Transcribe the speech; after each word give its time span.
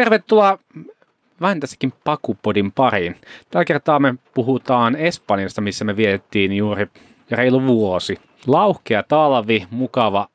Tervetuloa 0.00 0.58
vähintäänkin 1.40 1.92
Pakupodin 2.04 2.72
pariin. 2.72 3.16
Tällä 3.50 3.64
kertaa 3.64 3.98
me 3.98 4.14
puhutaan 4.34 4.96
Espanjasta, 4.96 5.60
missä 5.60 5.84
me 5.84 5.96
vietettiin 5.96 6.52
juuri 6.52 6.86
reilu 7.30 7.66
vuosi. 7.66 8.16
Lauhkea 8.46 9.02
talvi, 9.02 9.66
mukava 9.70 10.28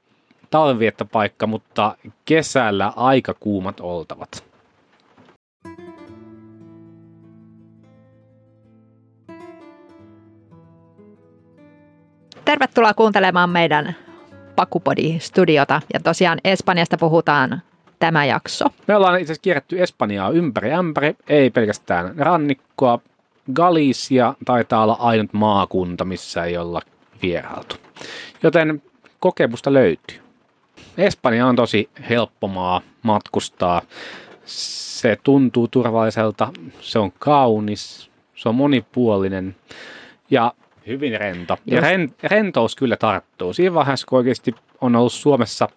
talviviettopaikka, 0.50 1.48
mutta 1.48 1.98
kesällä 2.26 2.94
aika 2.96 3.34
kuumat 3.40 3.80
oltavat. 3.80 4.44
Tervetuloa 12.46 12.94
kuuntelemaan 12.94 13.50
meidän 13.50 13.96
Pakupodi-studiota. 14.56 15.82
Ja 15.94 16.00
tosiaan 16.00 16.40
Espanjasta 16.44 16.98
puhutaan 16.98 17.62
tämä 18.00 18.26
jakso. 18.26 18.66
Me 18.88 18.96
ollaan 18.96 19.20
itse 19.20 19.32
asiassa 19.32 19.42
kierretty 19.42 19.82
Espanjaa 19.82 20.30
ympäri 20.30 20.74
ämpäri, 20.74 21.16
ei 21.28 21.50
pelkästään 21.50 22.14
rannikkoa. 22.18 23.00
Galicia 23.54 24.34
taitaa 24.46 24.84
olla 24.84 24.98
ainut 25.00 25.34
maakunta, 25.34 26.06
missä 26.06 26.44
ei 26.44 26.58
olla 26.58 26.82
vierailtu. 27.22 27.76
Joten 28.44 28.82
kokemusta 29.20 29.74
löytyy. 29.74 30.20
Espanja 30.98 31.48
on 31.48 31.56
tosi 31.56 31.90
helppo 32.10 32.48
maa 32.48 32.82
matkustaa. 33.04 33.82
Se 34.46 35.18
tuntuu 35.24 35.68
turvalliselta, 35.68 36.52
se 36.82 37.00
on 37.00 37.12
kaunis, 37.20 38.12
se 38.36 38.50
on 38.50 38.56
monipuolinen 38.56 39.56
ja 40.30 40.54
hyvin 40.88 41.20
rento. 41.20 41.58
Ja 41.66 41.82
ren, 41.82 42.16
rentous 42.24 42.76
kyllä 42.76 42.98
tarttuu. 42.98 43.54
Siinä 43.54 43.74
vaiheessa, 43.74 44.08
kun 44.10 44.18
oikeasti 44.18 44.56
on 44.82 44.96
ollut 44.96 45.14
Suomessa 45.14 45.70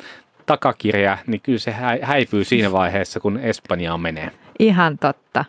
takakirja, 0.49 1.19
niin 1.27 1.41
kyllä 1.41 1.59
se 1.59 1.75
häipyy 2.03 2.45
siinä 2.45 2.73
vaiheessa, 2.73 3.21
kun 3.21 3.39
Espanjaan 3.39 4.01
menee. 4.01 4.31
Ihan 4.59 4.99
totta. 4.99 5.45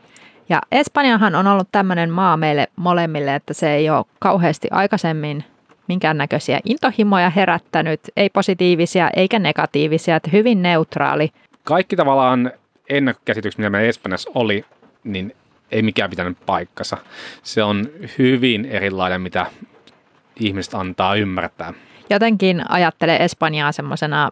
Ja 0.49 0.61
Espanjahan 0.71 1.35
on 1.35 1.47
ollut 1.47 1.67
tämmöinen 1.71 2.09
maa 2.09 2.37
meille 2.37 2.67
molemmille, 2.75 3.35
että 3.35 3.53
se 3.53 3.73
ei 3.73 3.89
ole 3.89 4.05
kauheasti 4.19 4.67
aikaisemmin 4.71 5.43
minkäännäköisiä 5.87 6.59
intohimoja 6.65 7.29
herättänyt, 7.29 7.99
ei 8.17 8.29
positiivisia 8.29 9.09
eikä 9.15 9.39
negatiivisia, 9.39 10.15
että 10.15 10.29
hyvin 10.33 10.61
neutraali. 10.61 11.29
Kaikki 11.63 11.95
tavallaan 11.95 12.51
ennakkokäsitykset, 12.89 13.57
mitä 13.57 13.69
meillä 13.69 13.89
Espanjassa 13.89 14.31
oli, 14.35 14.65
niin 15.03 15.35
ei 15.71 15.81
mikään 15.81 16.09
pitänyt 16.09 16.37
paikkansa. 16.45 16.97
Se 17.43 17.63
on 17.63 17.89
hyvin 18.17 18.65
erilainen, 18.65 19.21
mitä 19.21 19.45
ihmiset 20.39 20.73
antaa 20.73 21.15
ymmärtää. 21.15 21.73
Jotenkin 22.09 22.71
ajattele 22.71 23.15
Espanjaa 23.15 23.71
semmoisena 23.71 24.29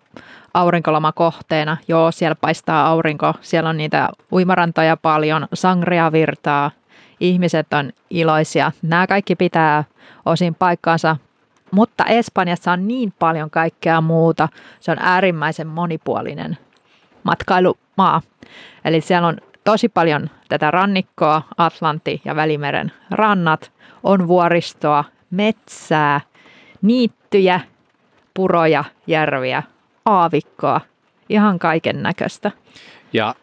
aurinkolomakohteena. 0.53 1.77
Joo, 1.87 2.11
siellä 2.11 2.35
paistaa 2.35 2.87
aurinko, 2.87 3.33
siellä 3.41 3.69
on 3.69 3.77
niitä 3.77 4.09
uimarantoja 4.31 4.97
paljon, 4.97 5.47
sangria 5.53 6.11
virtaa, 6.11 6.71
ihmiset 7.19 7.73
on 7.73 7.91
iloisia. 8.09 8.71
Nämä 8.81 9.07
kaikki 9.07 9.35
pitää 9.35 9.83
osin 10.25 10.55
paikkaansa, 10.55 11.17
mutta 11.71 12.05
Espanjassa 12.05 12.71
on 12.71 12.87
niin 12.87 13.13
paljon 13.19 13.49
kaikkea 13.49 14.01
muuta. 14.01 14.49
Se 14.79 14.91
on 14.91 14.97
äärimmäisen 14.99 15.67
monipuolinen 15.67 16.57
matkailumaa. 17.23 18.21
Eli 18.85 19.01
siellä 19.01 19.27
on 19.27 19.37
tosi 19.63 19.89
paljon 19.89 20.29
tätä 20.49 20.71
rannikkoa, 20.71 21.41
Atlantti 21.57 22.21
ja 22.25 22.35
Välimeren 22.35 22.91
rannat, 23.11 23.71
on 24.03 24.27
vuoristoa, 24.27 25.03
metsää, 25.31 26.21
niittyjä, 26.81 27.59
puroja, 28.33 28.83
järviä, 29.07 29.63
aavikkoa, 30.05 30.81
ihan 31.29 31.59
kaiken 31.59 32.03
näköistä. 32.03 32.51
Ja 33.13 33.35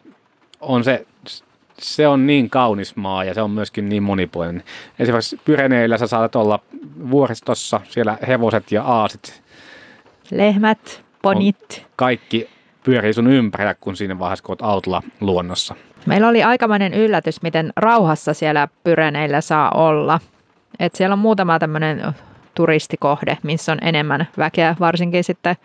on 0.60 0.84
se, 0.84 1.06
se 1.78 2.08
on 2.08 2.26
niin 2.26 2.50
kaunis 2.50 2.96
maa 2.96 3.24
ja 3.24 3.34
se 3.34 3.42
on 3.42 3.50
myöskin 3.50 3.88
niin 3.88 4.02
monipuolinen. 4.02 4.62
Esimerkiksi 4.98 5.40
Pyreneillä 5.44 5.98
sä 5.98 6.06
saatat 6.06 6.36
olla 6.36 6.58
vuoristossa, 7.10 7.80
siellä 7.88 8.18
hevoset 8.26 8.72
ja 8.72 8.82
aasit. 8.82 9.42
Lehmät, 10.30 11.04
ponit. 11.22 11.86
Kaikki 11.96 12.50
pyörii 12.84 13.12
sun 13.12 13.26
ympärillä, 13.26 13.74
kun 13.74 13.96
siinä 13.96 14.18
vaiheessa, 14.18 14.44
kun 14.44 14.52
oot 14.52 14.62
autolla 14.62 15.02
luonnossa. 15.20 15.74
Meillä 16.06 16.28
oli 16.28 16.42
aikamoinen 16.42 16.94
yllätys, 16.94 17.42
miten 17.42 17.72
rauhassa 17.76 18.34
siellä 18.34 18.68
Pyreneillä 18.84 19.40
saa 19.40 19.70
olla. 19.70 20.20
Et 20.78 20.94
siellä 20.94 21.12
on 21.12 21.18
muutama 21.18 21.58
tämmöinen 21.58 22.02
turistikohde, 22.54 23.38
missä 23.42 23.72
on 23.72 23.78
enemmän 23.82 24.28
väkeä, 24.38 24.76
varsinkin 24.80 25.24
sitten 25.24 25.56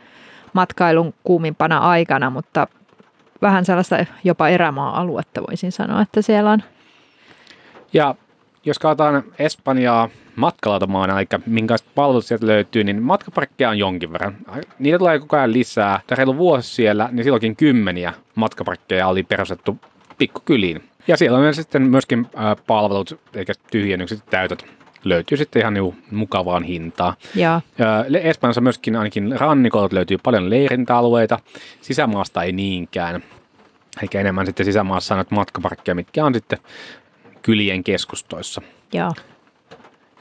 matkailun 0.54 1.14
kuumimpana 1.24 1.78
aikana, 1.78 2.30
mutta 2.30 2.68
vähän 3.42 3.66
sellaista 3.66 4.06
jopa 4.24 4.50
erämaa-aluetta 4.50 5.42
voisin 5.42 5.72
sanoa, 5.72 6.02
että 6.02 6.22
siellä 6.22 6.52
on. 6.52 6.64
Ja 7.94 8.16
jos 8.66 8.80
katsotaan 8.80 9.24
Espanjaa 9.40 10.10
matkalautomaana, 10.36 11.20
eli 11.20 11.28
minkälaiset 11.46 11.88
palvelut 11.96 12.26
sieltä 12.26 12.48
löytyy, 12.48 12.84
niin 12.84 13.04
matkaparkkeja 13.04 13.70
on 13.70 13.78
jonkin 13.78 14.14
verran. 14.14 14.38
Niitä 14.80 14.98
tulee 14.98 15.20
koko 15.20 15.38
ajan 15.38 15.54
lisää. 15.54 16.02
Tämä 16.08 16.18
reilu 16.18 16.38
vuosi 16.38 16.76
siellä, 16.76 17.10
niin 17.12 17.24
silloinkin 17.24 17.56
kymmeniä 17.56 18.14
matkaparkkeja 18.36 19.08
oli 19.08 19.24
perustettu 19.24 19.78
pikkukyliin. 20.18 20.84
Ja 21.08 21.18
siellä 21.18 21.38
on 21.38 21.54
sitten 21.54 21.82
myöskin 21.82 22.28
palvelut, 22.68 23.20
eikä 23.34 23.54
tyhjennykset 23.72 24.24
täytöt 24.30 24.66
löytyy 25.04 25.38
sitten 25.38 25.60
ihan 25.60 25.74
niin 25.74 26.04
mukavaan 26.12 26.64
hintaan. 26.64 27.14
Ja. 27.36 27.62
Espanjassa 28.22 28.62
myöskin 28.62 28.96
ainakin 28.96 29.40
rannikolta 29.40 29.96
löytyy 29.96 30.18
paljon 30.24 30.50
leirintäalueita, 30.50 31.40
sisämaasta 31.82 32.44
ei 32.44 32.52
niinkään. 32.52 33.24
Eikä 34.02 34.20
enemmän 34.20 34.46
sitten 34.46 34.66
sisämaassa 34.66 35.16
näitä 35.16 35.36
matkaparkkeja, 35.36 35.96
mitkä 35.96 36.26
on 36.26 36.34
sitten 36.34 36.60
kylien 37.42 37.84
keskustoissa. 37.84 38.62
Ja. 38.94 39.12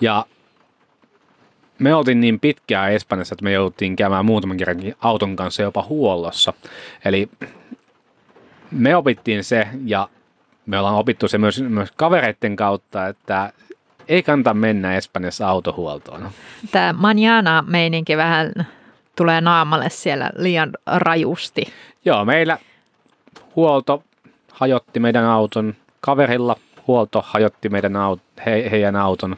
Ja 0.01 0.27
me 1.79 1.95
oltiin 1.95 2.21
niin 2.21 2.41
pitkään 2.41 2.93
Espanjassa, 2.93 3.35
että 3.35 3.45
me 3.45 3.53
jouduttiin 3.53 3.97
käymään 3.97 4.25
muutaman 4.25 4.57
kerran 4.57 4.79
auton 5.01 5.37
kanssa 5.37 5.63
jopa 5.63 5.87
huollossa. 5.89 6.53
Eli 7.05 7.29
me 8.71 8.97
opittiin 8.97 9.45
se 9.45 9.69
ja 9.85 10.09
me 10.67 10.79
ollaan 10.79 10.95
opittu 10.95 11.29
se 11.29 11.39
myös, 11.39 11.63
myös 11.63 11.93
kavereiden 11.97 12.57
kautta, 12.57 13.07
että 13.07 13.53
ei 14.09 14.23
kannata 14.23 14.55
mennä 14.55 14.97
Espanjassa 14.97 15.49
autohuoltoon. 15.49 16.31
Tämä 16.71 16.93
manjana-meininki 16.93 18.17
vähän 18.17 18.53
tulee 19.17 19.41
naamalle 19.41 19.91
siellä 19.91 20.31
liian 20.37 20.71
rajusti. 20.87 21.73
Joo, 22.05 22.25
meillä 22.25 22.59
huolto 23.57 24.05
hajotti 24.53 25.01
meidän 25.01 25.25
auton, 25.25 25.75
kaverilla 26.01 26.57
huolto 26.87 27.25
hajotti 27.27 27.69
meidän 27.69 27.97
aut, 27.97 28.21
he, 28.47 28.69
heidän 28.71 28.97
auton. 28.97 29.37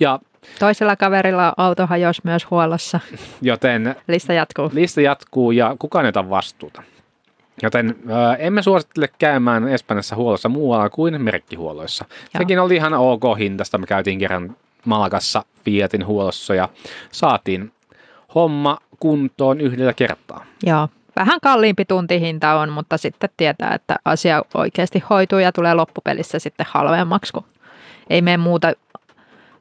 Ja 0.00 0.18
Toisella 0.58 0.96
kaverilla 0.96 1.52
auto 1.56 1.86
hajosi 1.86 2.20
myös 2.24 2.50
huollossa. 2.50 3.00
Joten 3.42 3.94
lista 4.08 4.32
jatkuu. 4.32 4.70
Lista 4.72 5.00
jatkuu 5.00 5.50
ja 5.50 5.76
kukaan 5.78 6.04
ei 6.04 6.08
ota 6.08 6.30
vastuuta. 6.30 6.82
Joten 7.62 7.96
ää, 8.08 8.36
emme 8.36 8.62
suosittele 8.62 9.08
käymään 9.18 9.68
Espanjassa 9.68 10.16
huollossa 10.16 10.48
muualla 10.48 10.90
kuin 10.90 11.22
merkkihuolloissa. 11.22 12.04
Joo. 12.10 12.38
Sekin 12.38 12.58
oli 12.58 12.76
ihan 12.76 12.94
ok 12.94 13.22
hintasta. 13.38 13.78
Me 13.78 13.86
käytiin 13.86 14.18
kerran 14.18 14.56
Malakassa 14.84 15.44
Fiatin 15.64 16.06
huollossa 16.06 16.54
ja 16.54 16.68
saatiin 17.12 17.72
homma 18.34 18.78
kuntoon 19.00 19.60
yhdellä 19.60 19.92
kertaa. 19.92 20.44
Joo, 20.62 20.88
vähän 21.16 21.38
kalliimpi 21.42 21.84
tuntihinta 21.84 22.54
on, 22.54 22.72
mutta 22.72 22.98
sitten 22.98 23.30
tietää, 23.36 23.74
että 23.74 23.96
asia 24.04 24.42
oikeasti 24.54 25.02
hoituu 25.10 25.38
ja 25.38 25.52
tulee 25.52 25.74
loppupelissä 25.74 26.38
sitten 26.38 26.66
halvemmaksi, 26.70 27.32
kun 27.32 27.44
ei 28.10 28.22
mene 28.22 28.36
muuta 28.36 28.72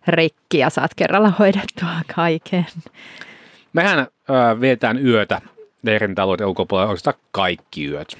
rikkiä, 0.08 0.70
saat 0.70 0.92
kerralla 0.96 1.34
hoidettua 1.40 1.90
kaiken. 2.16 2.66
Mehän 3.74 4.00
ö, 4.00 4.06
vietään 4.62 5.06
yötä 5.06 5.42
leirintäalueiden 5.84 6.48
ulkopuolella 6.48 6.90
oikeastaan 6.90 7.18
kaikki 7.32 7.88
yöt. 7.88 8.18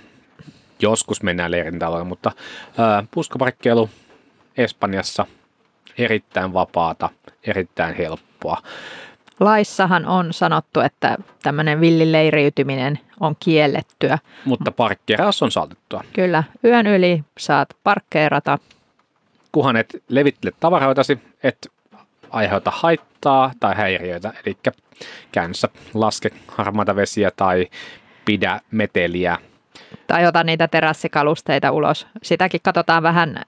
Joskus 0.80 1.24
mennään 1.24 1.52
leirintäalueelle, 1.52 2.08
mutta 2.08 2.32
ö, 2.80 3.04
puskaparkkeilu 3.12 3.90
Espanjassa 4.58 5.26
erittäin 5.98 6.54
vapaata, 6.54 7.10
erittäin 7.44 7.96
helppoa. 7.96 8.58
Laissahan 9.40 10.06
on 10.06 10.34
sanottu, 10.34 10.80
että 10.80 11.18
tämmöinen 11.44 11.82
villileiriytyminen 11.82 13.00
on 13.20 13.36
kiellettyä. 13.40 14.18
Mutta 14.46 14.72
parkkeeraus 14.72 15.44
on 15.44 15.52
saatettua. 15.52 16.04
Kyllä, 16.14 16.44
yön 16.66 16.88
yli 16.88 17.24
saat 17.40 17.70
parkkeerata. 17.84 18.58
Kuhan 19.52 19.76
et 19.76 20.04
levittele 20.10 20.54
tavaroitasi, 20.60 21.20
et 21.44 21.72
aiheuta 22.32 22.72
haittaa 22.76 23.52
tai 23.60 23.76
häiriöitä, 23.76 24.34
eli 24.46 24.58
käynnissä 25.32 25.70
laske 25.94 26.30
harmaita 26.48 26.96
vesiä 26.96 27.32
tai 27.32 27.68
pidä 28.26 28.60
meteliä. 28.72 29.38
Tai 30.08 30.28
ota 30.28 30.44
niitä 30.44 30.68
terassikalusteita 30.68 31.72
ulos. 31.72 32.08
Sitäkin 32.24 32.62
katsotaan 32.64 33.04
vähän 33.04 33.42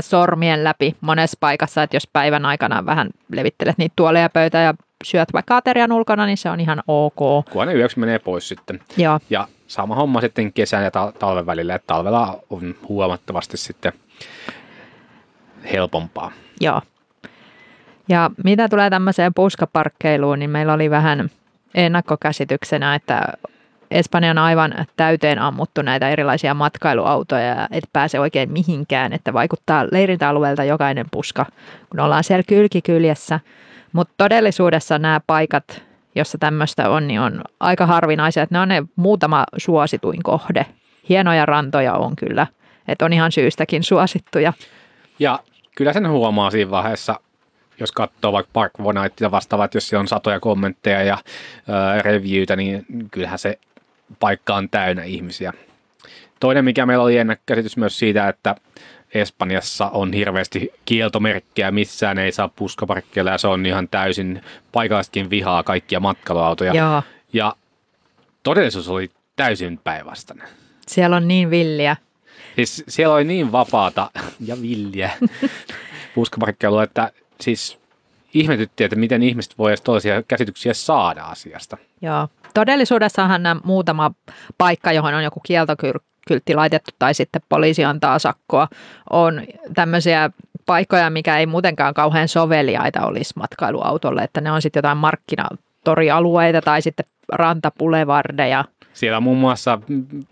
sormien 0.00 0.64
läpi 0.64 0.96
monessa 1.00 1.36
paikassa, 1.40 1.82
että 1.82 1.96
jos 1.96 2.06
päivän 2.06 2.46
aikana 2.46 2.86
vähän 2.86 3.10
levittelet 3.32 3.78
niitä 3.78 3.92
tuoleja 3.96 4.28
pöytä 4.28 4.58
ja 4.58 4.74
syöt 5.04 5.32
vaikka 5.32 5.56
aterian 5.56 5.92
ulkona, 5.92 6.26
niin 6.26 6.36
se 6.36 6.50
on 6.50 6.60
ihan 6.60 6.82
ok. 6.86 7.46
Kunhan 7.50 7.68
ne 7.68 7.74
yöksi 7.74 7.98
menee 7.98 8.18
pois 8.18 8.48
sitten. 8.48 8.80
Joo. 8.96 9.20
Ja 9.30 9.48
sama 9.66 9.94
homma 9.94 10.20
sitten 10.20 10.52
kesän 10.52 10.84
ja 10.84 10.90
talven 11.18 11.46
välillä, 11.46 11.74
että 11.74 11.86
talvella 11.86 12.38
on 12.50 12.74
huomattavasti 12.88 13.56
sitten 13.56 13.92
helpompaa. 15.72 16.32
Joo. 16.60 16.82
Ja 18.10 18.30
mitä 18.44 18.68
tulee 18.68 18.90
tämmöiseen 18.90 19.34
puskaparkkeiluun, 19.34 20.38
niin 20.38 20.50
meillä 20.50 20.72
oli 20.72 20.90
vähän 20.90 21.30
ennakkokäsityksenä, 21.74 22.94
että 22.94 23.22
Espanja 23.90 24.30
on 24.30 24.38
aivan 24.38 24.74
täyteen 24.96 25.38
ammuttu 25.38 25.82
näitä 25.82 26.08
erilaisia 26.08 26.54
matkailuautoja, 26.54 27.68
et 27.70 27.84
pääse 27.92 28.20
oikein 28.20 28.52
mihinkään, 28.52 29.12
että 29.12 29.32
vaikuttaa 29.32 29.86
leirintäalueelta 29.92 30.64
jokainen 30.64 31.06
puska, 31.10 31.46
kun 31.90 32.00
ollaan 32.00 32.24
siellä 32.24 32.42
kylkikyljessä. 32.48 33.40
Mutta 33.92 34.14
todellisuudessa 34.16 34.98
nämä 34.98 35.20
paikat, 35.26 35.82
jossa 36.14 36.38
tämmöistä 36.38 36.90
on, 36.90 37.08
niin 37.08 37.20
on 37.20 37.44
aika 37.60 37.86
harvinaisia, 37.86 38.42
että 38.42 38.54
ne 38.54 38.60
on 38.60 38.68
ne 38.68 38.82
muutama 38.96 39.44
suosituin 39.56 40.22
kohde. 40.22 40.66
Hienoja 41.08 41.46
rantoja 41.46 41.94
on 41.94 42.16
kyllä, 42.16 42.46
että 42.88 43.04
on 43.04 43.12
ihan 43.12 43.32
syystäkin 43.32 43.82
suosittuja. 43.82 44.52
Ja 45.18 45.38
kyllä 45.76 45.92
sen 45.92 46.08
huomaa 46.08 46.50
siinä 46.50 46.70
vaiheessa, 46.70 47.20
jos 47.80 47.92
katsoo 47.92 48.32
vaikka 48.32 48.50
Park 48.52 48.72
ja 49.20 49.30
vastaavat, 49.30 49.74
jos 49.74 49.88
siellä 49.88 50.00
on 50.00 50.08
satoja 50.08 50.40
kommentteja 50.40 51.02
ja 51.02 51.14
äh, 51.14 52.02
reviewtä, 52.02 52.56
niin 52.56 52.86
kyllähän 53.10 53.38
se 53.38 53.58
paikka 54.20 54.54
on 54.54 54.68
täynnä 54.68 55.04
ihmisiä. 55.04 55.52
Toinen, 56.40 56.64
mikä 56.64 56.86
meillä 56.86 57.04
oli 57.04 57.18
ennakkäsitys 57.18 57.76
myös 57.76 57.98
siitä, 57.98 58.28
että 58.28 58.56
Espanjassa 59.14 59.88
on 59.88 60.12
hirveästi 60.12 60.72
kieltomerkkejä, 60.84 61.70
missään 61.70 62.18
ei 62.18 62.32
saa 62.32 62.48
puskaparkkeilla 62.48 63.30
ja 63.30 63.38
se 63.38 63.48
on 63.48 63.66
ihan 63.66 63.88
täysin 63.88 64.42
paikallisetkin 64.72 65.30
vihaa 65.30 65.62
kaikkia 65.62 66.00
matkailuautoja. 66.00 66.74
Joo. 66.74 67.02
Ja 67.32 67.54
todellisuus 68.42 68.88
oli 68.88 69.10
täysin 69.36 69.78
päinvastainen. 69.78 70.48
Siellä 70.86 71.16
on 71.16 71.28
niin 71.28 71.50
villiä. 71.50 71.96
Siis 72.56 72.84
siellä 72.88 73.14
oli 73.14 73.24
niin 73.24 73.52
vapaata 73.52 74.10
ja 74.40 74.62
villiä 74.62 75.10
puskaparkkeilua, 76.14 76.82
että 76.82 77.12
siis 77.40 77.78
ihmetytti, 78.34 78.84
että 78.84 78.96
miten 78.96 79.22
ihmiset 79.22 79.58
voivat 79.58 79.84
toisia 79.84 80.22
käsityksiä 80.22 80.74
saada 80.74 81.22
asiasta. 81.24 81.76
Joo. 82.02 82.28
Todellisuudessahan 82.54 83.42
nämä 83.42 83.60
muutama 83.64 84.10
paikka, 84.58 84.92
johon 84.92 85.14
on 85.14 85.24
joku 85.24 85.40
kieltokyltti 85.40 86.54
laitettu 86.54 86.90
tai 86.98 87.14
sitten 87.14 87.42
poliisi 87.48 87.84
antaa 87.84 88.18
sakkoa, 88.18 88.68
on 89.10 89.42
tämmöisiä 89.74 90.30
paikkoja, 90.66 91.10
mikä 91.10 91.38
ei 91.38 91.46
muutenkaan 91.46 91.94
kauhean 91.94 92.28
soveliaita 92.28 93.06
olisi 93.06 93.34
matkailuautolle, 93.36 94.22
että 94.22 94.40
ne 94.40 94.52
on 94.52 94.62
sitten 94.62 94.78
jotain 94.78 94.98
markkinatorialueita 94.98 96.60
tai 96.62 96.82
sitten 96.82 97.06
rantapulevardeja. 97.32 98.64
Siellä 98.92 99.16
on 99.16 99.22
muun 99.22 99.38
muassa 99.38 99.78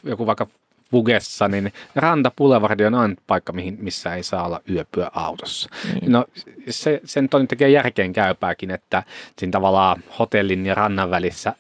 joku 0.05 0.27
vaikka 0.27 0.47
Vugessa, 0.93 1.49
niin 1.49 1.73
Ranta 1.95 2.31
Boulevard 2.37 2.81
on 2.81 2.95
aina 2.95 3.15
paikka, 3.27 3.53
mihin, 3.53 3.79
missä 3.81 4.15
ei 4.15 4.23
saa 4.23 4.47
olla 4.47 4.61
yöpyä 4.71 5.11
autossa. 5.15 5.71
Niin. 6.01 6.13
No 6.13 6.25
se, 6.71 7.01
sen 7.05 7.29
toinen 7.29 7.49
tekee 7.49 7.71
järkeen 7.71 8.13
käypääkin, 8.13 8.71
että 8.71 9.03
siinä 9.39 9.51
tavallaan 9.51 10.03
hotellin 10.19 10.67
ja 10.67 10.75
rannan 10.75 11.11
välissä 11.11 11.55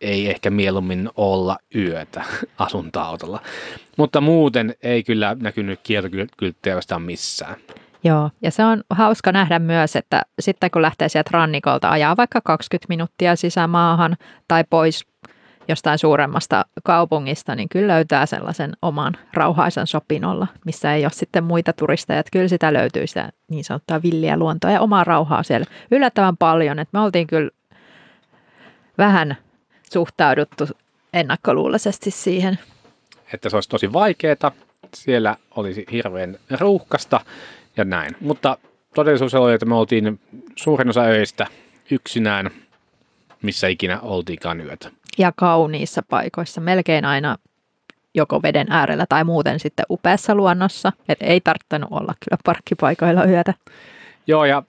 ei 0.00 0.30
ehkä 0.30 0.50
mieluummin 0.50 1.10
olla 1.16 1.58
yötä 1.74 2.24
asuntoautolla. 2.58 3.40
Mutta 3.96 4.20
muuten 4.20 4.74
ei 4.82 5.02
kyllä 5.02 5.36
näkynyt 5.40 5.80
kieltokylttejä 5.82 6.76
missään. 6.98 7.56
Joo, 8.04 8.30
ja 8.42 8.50
se 8.50 8.64
on 8.64 8.82
hauska 8.90 9.32
nähdä 9.32 9.58
myös, 9.58 9.96
että 9.96 10.22
sitten 10.40 10.70
kun 10.70 10.82
lähtee 10.82 11.08
sieltä 11.08 11.30
rannikolta 11.32 11.90
ajaa 11.90 12.16
vaikka 12.16 12.40
20 12.40 12.86
minuuttia 12.88 13.36
sisämaahan 13.36 14.16
tai 14.48 14.64
pois 14.70 15.06
jostain 15.68 15.98
suuremmasta 15.98 16.64
kaupungista, 16.84 17.54
niin 17.54 17.68
kyllä 17.68 17.94
löytää 17.94 18.26
sellaisen 18.26 18.72
oman 18.82 19.14
rauhaisen 19.34 19.86
sopinolla, 19.86 20.46
missä 20.64 20.94
ei 20.94 21.04
ole 21.04 21.12
sitten 21.12 21.44
muita 21.44 21.72
turisteja. 21.72 22.20
Että 22.20 22.30
kyllä 22.32 22.48
sitä 22.48 22.72
löytyy 22.72 23.06
sitä 23.06 23.32
niin 23.48 23.64
sanottua 23.64 24.02
villiä 24.02 24.36
luontoa 24.36 24.70
ja 24.70 24.80
omaa 24.80 25.04
rauhaa 25.04 25.42
siellä 25.42 25.66
yllättävän 25.90 26.36
paljon. 26.36 26.78
Että 26.78 26.98
me 26.98 27.04
oltiin 27.04 27.26
kyllä 27.26 27.50
vähän 28.98 29.36
suhtauduttu 29.92 30.68
ennakkoluuloisesti 31.12 32.10
siihen. 32.10 32.58
Että 33.34 33.48
se 33.48 33.56
olisi 33.56 33.68
tosi 33.68 33.92
vaikeaa, 33.92 34.52
siellä 34.94 35.36
olisi 35.56 35.86
hirveän 35.92 36.36
ruuhkasta 36.60 37.20
ja 37.76 37.84
näin. 37.84 38.16
Mutta 38.20 38.58
todellisuus 38.94 39.34
oli, 39.34 39.54
että 39.54 39.66
me 39.66 39.74
oltiin 39.74 40.20
suurin 40.56 40.88
osa 40.88 41.02
öistä 41.02 41.46
yksinään, 41.90 42.50
missä 43.42 43.68
ikinä 43.68 44.00
oltiinkaan 44.00 44.60
yötä 44.60 44.90
ja 45.18 45.32
kauniissa 45.36 46.02
paikoissa, 46.08 46.60
melkein 46.60 47.04
aina 47.04 47.36
joko 48.14 48.42
veden 48.42 48.66
äärellä 48.70 49.06
tai 49.08 49.24
muuten 49.24 49.60
sitten 49.60 49.86
upeassa 49.90 50.34
luonnossa. 50.34 50.92
Et 51.08 51.18
ei 51.20 51.40
tarttanut 51.40 51.88
olla 51.92 52.14
kyllä 52.24 52.38
parkkipaikoilla 52.44 53.24
yötä. 53.24 53.54
Joo, 54.26 54.44
ja 54.44 54.62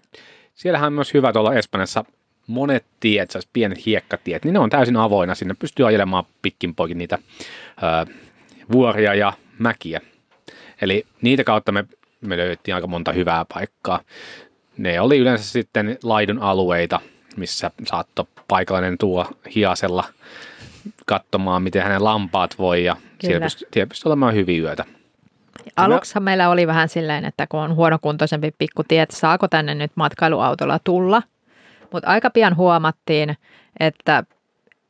siellähän 0.53 0.87
on 0.87 0.93
myös 0.93 1.13
hyvä 1.13 1.33
tuolla 1.33 1.53
Espanjassa 1.53 2.05
monet 2.47 2.85
tiet, 2.99 3.31
siis 3.31 3.49
pienet 3.53 3.85
hiekkatiet, 3.85 4.45
niin 4.45 4.53
ne 4.53 4.59
on 4.59 4.69
täysin 4.69 4.97
avoinna. 4.97 5.35
Sinne 5.35 5.53
pystyy 5.59 5.87
ajelemaan 5.87 6.23
pitkin 6.41 6.75
poikin 6.75 6.97
niitä 6.97 7.17
ö, 8.07 8.13
vuoria 8.71 9.13
ja 9.13 9.33
mäkiä. 9.59 10.01
Eli 10.81 11.05
niitä 11.21 11.43
kautta 11.43 11.71
me, 11.71 11.85
me 12.21 12.37
löydettiin 12.37 12.75
aika 12.75 12.87
monta 12.87 13.11
hyvää 13.11 13.45
paikkaa. 13.53 13.99
Ne 14.77 15.01
oli 15.01 15.17
yleensä 15.17 15.43
sitten 15.43 15.97
laidun 16.03 16.39
alueita, 16.39 16.99
missä 17.39 17.71
saattoi 17.85 18.25
paikallinen 18.47 18.97
tuo 18.97 19.25
hiasella 19.55 20.03
katsomaan, 21.05 21.63
miten 21.63 21.83
hänen 21.83 22.03
lampaat 22.03 22.57
voi 22.57 22.83
ja 22.83 22.93
Kyllä. 22.93 23.09
siellä 23.19 23.45
pystyy, 23.45 23.67
siellä 23.71 24.09
olemaan 24.09 24.33
hyvin 24.33 24.61
yötä. 24.61 24.85
Aluksi 25.75 26.19
meillä 26.19 26.49
oli 26.49 26.67
vähän 26.67 26.89
silleen, 26.89 27.25
että 27.25 27.47
kun 27.47 27.59
on 27.59 27.75
huonokuntoisempi 27.75 28.51
pikkutie, 28.57 29.01
että 29.01 29.15
saako 29.15 29.47
tänne 29.47 29.75
nyt 29.75 29.91
matkailuautolla 29.95 30.79
tulla. 30.83 31.23
Mutta 31.91 32.09
aika 32.09 32.29
pian 32.29 32.55
huomattiin, 32.55 33.37
että 33.79 34.23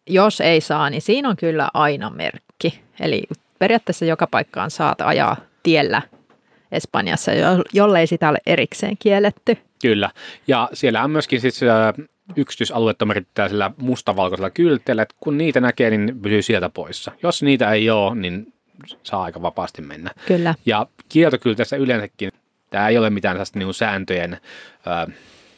jos 0.08 0.42
ei 0.42 0.62
saa, 0.62 0.90
niin 0.90 1.02
siinä 1.02 1.30
on 1.30 1.38
kyllä 1.38 1.70
aina 1.74 2.10
merkki. 2.10 2.82
Eli 3.00 3.24
periaatteessa 3.60 4.06
joka 4.06 4.28
paikkaan 4.28 4.72
saat 4.72 5.02
ajaa 5.02 5.38
tiellä 5.64 6.02
Espanjassa, 6.72 7.32
jollei 7.74 8.08
sitä 8.08 8.30
ole 8.30 8.38
erikseen 8.46 8.98
kielletty. 9.00 9.58
Kyllä, 9.82 10.10
ja 10.48 10.70
siellä 10.74 11.04
on 11.04 11.12
myöskin 11.12 11.42
siis 11.42 11.62
yksityisaluetta 12.36 13.06
merittää 13.06 13.50
sillä 13.50 13.72
mustavalkoisella 13.78 14.50
kylteellä, 14.50 15.02
että 15.02 15.16
kun 15.20 15.38
niitä 15.38 15.62
näkee, 15.62 15.90
niin 15.90 16.22
pysyy 16.22 16.42
sieltä 16.42 16.70
poissa. 16.70 17.12
Jos 17.24 17.44
niitä 17.44 17.72
ei 17.72 17.90
ole, 17.90 18.16
niin 18.16 18.54
saa 19.04 19.24
aika 19.24 19.42
vapaasti 19.42 19.82
mennä. 19.82 20.12
Kyllä. 20.26 20.56
Ja 20.66 20.88
kieltokylteissä 21.10 21.76
yleensäkin 21.76 22.32
tämä 22.70 22.88
ei 22.88 22.98
ole 22.98 23.10
mitään 23.10 23.38
tästä 23.38 23.60
niin 23.60 23.74
sääntöjen 23.74 24.34
ö, 24.34 25.12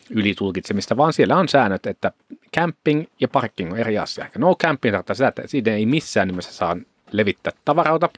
ylitulkitsemista, 0.09 0.97
vaan 0.97 1.13
siellä 1.13 1.37
on 1.37 1.49
säännöt, 1.49 1.85
että 1.85 2.11
camping 2.55 3.05
ja 3.19 3.27
parking 3.27 3.71
on 3.71 3.77
eri 3.77 3.97
asia. 3.97 4.29
No 4.37 4.55
camping 4.55 4.93
tarkoittaa 4.93 5.13
sitä, 5.13 5.27
että 5.27 5.41
siinä 5.45 5.71
ei 5.71 5.85
missään 5.85 6.27
nimessä 6.27 6.53
saa 6.53 6.77
levittää 7.11 7.53
tavarauta, 7.65 8.09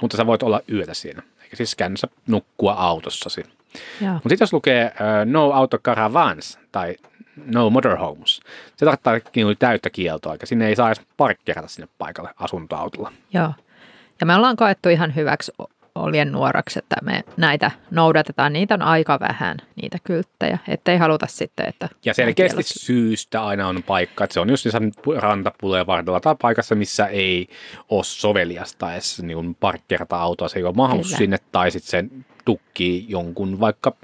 mutta 0.00 0.16
sä 0.16 0.26
voit 0.26 0.42
olla 0.42 0.60
yötä 0.72 0.94
siinä. 0.94 1.22
Siis 1.54 1.74
käynnössä 1.74 2.08
nukkua 2.26 2.72
autossasi. 2.72 3.44
Mutta 4.12 4.28
sitten 4.28 4.44
jos 4.44 4.52
lukee 4.52 4.86
uh, 4.86 5.30
no 5.30 5.52
auto 5.52 5.78
caravans 5.78 6.58
tai 6.72 6.96
no 7.36 7.70
motorhomes. 7.70 8.40
Se 8.76 8.84
tarkoittaa 8.84 9.32
niin 9.34 9.58
täyttä 9.58 9.90
kieltoa, 9.90 10.32
eikä 10.32 10.46
sinne 10.46 10.68
ei 10.68 10.76
saa 10.76 10.88
edes 10.88 11.02
parkkeerata 11.16 11.68
sinne 11.68 11.88
paikalle 11.98 12.30
asuntoautolla. 12.36 13.12
Joo. 13.32 13.52
Ja 14.20 14.26
me 14.26 14.34
ollaan 14.34 14.56
koettu 14.56 14.88
ihan 14.88 15.14
hyväksi 15.14 15.52
olien 15.94 16.32
nuoraksi, 16.32 16.78
että 16.78 16.96
me 17.02 17.24
näitä 17.36 17.70
noudatetaan. 17.90 18.52
Niitä 18.52 18.74
on 18.74 18.82
aika 18.82 19.20
vähän, 19.20 19.56
niitä 19.82 19.98
kylttejä, 20.04 20.58
ettei 20.68 20.98
haluta 20.98 21.26
sitten, 21.26 21.68
että... 21.68 21.88
Ja 22.04 22.14
selkeästi 22.14 22.62
syystä 22.64 23.44
aina 23.44 23.68
on 23.68 23.82
paikka, 23.82 24.24
että 24.24 24.34
se 24.34 24.40
on 24.40 24.50
just 24.50 24.66
rantapuleen 25.16 25.86
vartalla 25.86 26.20
tai 26.20 26.36
paikassa, 26.42 26.74
missä 26.74 27.06
ei 27.06 27.48
ole 27.88 28.04
soveliasta 28.04 28.92
edes 28.92 29.22
niin 29.22 29.54
parkkeerata 29.54 30.16
autoa, 30.16 30.48
se 30.48 30.58
ei 30.58 30.64
ole 30.64 30.74
mahdollisuus 30.76 31.18
sinne, 31.18 31.38
tai 31.52 31.70
sitten 31.70 32.10
se 32.10 32.24
tukkii 32.44 33.06
jonkun 33.08 33.60
vaikka 33.60 33.96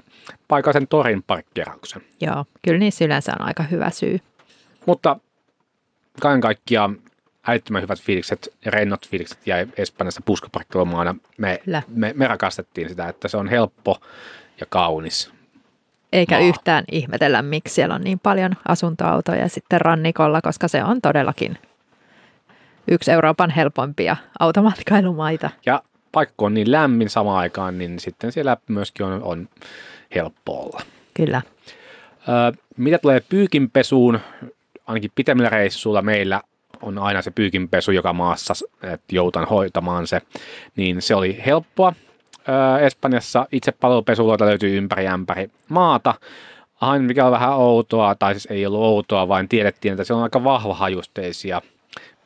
paikallisen 0.47 0.87
torin 0.87 1.23
parkkeerauksen. 1.23 2.01
Joo, 2.21 2.45
kyllä 2.61 2.79
niissä 2.79 3.05
yleensä 3.05 3.31
on 3.39 3.47
aika 3.47 3.63
hyvä 3.63 3.89
syy. 3.89 4.19
Mutta 4.85 5.19
kaiken 6.21 6.41
kaikkiaan 6.41 6.97
älyttömän 7.47 7.81
hyvät 7.81 8.01
fiilikset 8.01 8.53
ja 8.65 8.71
rennot 8.71 9.07
fiilikset 9.07 9.47
jäi 9.47 9.67
Espanjassa 9.77 10.21
puskaparkkilomaana. 10.25 11.15
Me, 11.37 11.61
me, 11.87 12.13
me 12.15 12.27
rakastettiin 12.27 12.89
sitä, 12.89 13.09
että 13.09 13.27
se 13.27 13.37
on 13.37 13.47
helppo 13.47 14.01
ja 14.59 14.65
kaunis. 14.69 15.31
Eikä 16.13 16.39
maa. 16.39 16.47
yhtään 16.47 16.83
ihmetellä, 16.91 17.41
miksi 17.41 17.75
siellä 17.75 17.95
on 17.95 18.01
niin 18.01 18.19
paljon 18.19 18.51
asuntoautoja 18.67 19.49
sitten 19.49 19.81
rannikolla, 19.81 20.41
koska 20.41 20.67
se 20.67 20.83
on 20.83 21.01
todellakin 21.01 21.57
yksi 22.87 23.11
Euroopan 23.11 23.49
helpompia 23.49 24.15
automatkailumaita. 24.39 25.49
Ja 25.65 25.83
paikka 26.11 26.45
on 26.45 26.53
niin 26.53 26.71
lämmin 26.71 27.09
samaan 27.09 27.37
aikaan, 27.37 27.77
niin 27.77 27.99
sitten 27.99 28.31
siellä 28.31 28.57
myöskin 28.67 29.05
on, 29.05 29.23
on 29.23 29.49
helppo 30.15 30.63
olla. 30.63 30.81
Kyllä. 31.13 31.41
Ö, 32.19 32.57
mitä 32.77 32.97
tulee 32.97 33.21
pyykinpesuun, 33.29 34.19
ainakin 34.87 35.11
pitemmillä 35.15 35.49
reissuilla 35.49 36.01
meillä 36.01 36.41
on 36.81 36.97
aina 36.97 37.21
se 37.21 37.31
pyykinpesu 37.31 37.91
joka 37.91 38.13
maassa, 38.13 38.53
että 38.83 39.15
joutan 39.15 39.45
hoitamaan 39.45 40.07
se, 40.07 40.21
niin 40.75 41.01
se 41.01 41.15
oli 41.15 41.41
helppoa. 41.45 41.93
Espanjassa 42.81 43.47
itsepalvelupesuloita 43.51 44.45
löytyy 44.45 44.77
ympäri 44.77 45.07
ämpäri 45.07 45.51
maata. 45.69 46.13
Aina 46.81 47.05
mikä 47.05 47.25
on 47.25 47.31
vähän 47.31 47.53
outoa, 47.53 48.15
tai 48.15 48.33
siis 48.33 48.47
ei 48.51 48.65
ollut 48.65 48.81
outoa, 48.81 49.27
vaan 49.27 49.49
tiedettiin, 49.49 49.91
että 49.91 50.03
se 50.03 50.13
on 50.13 50.23
aika 50.23 50.43
vahva 50.43 50.73
hajusteisia 50.73 51.61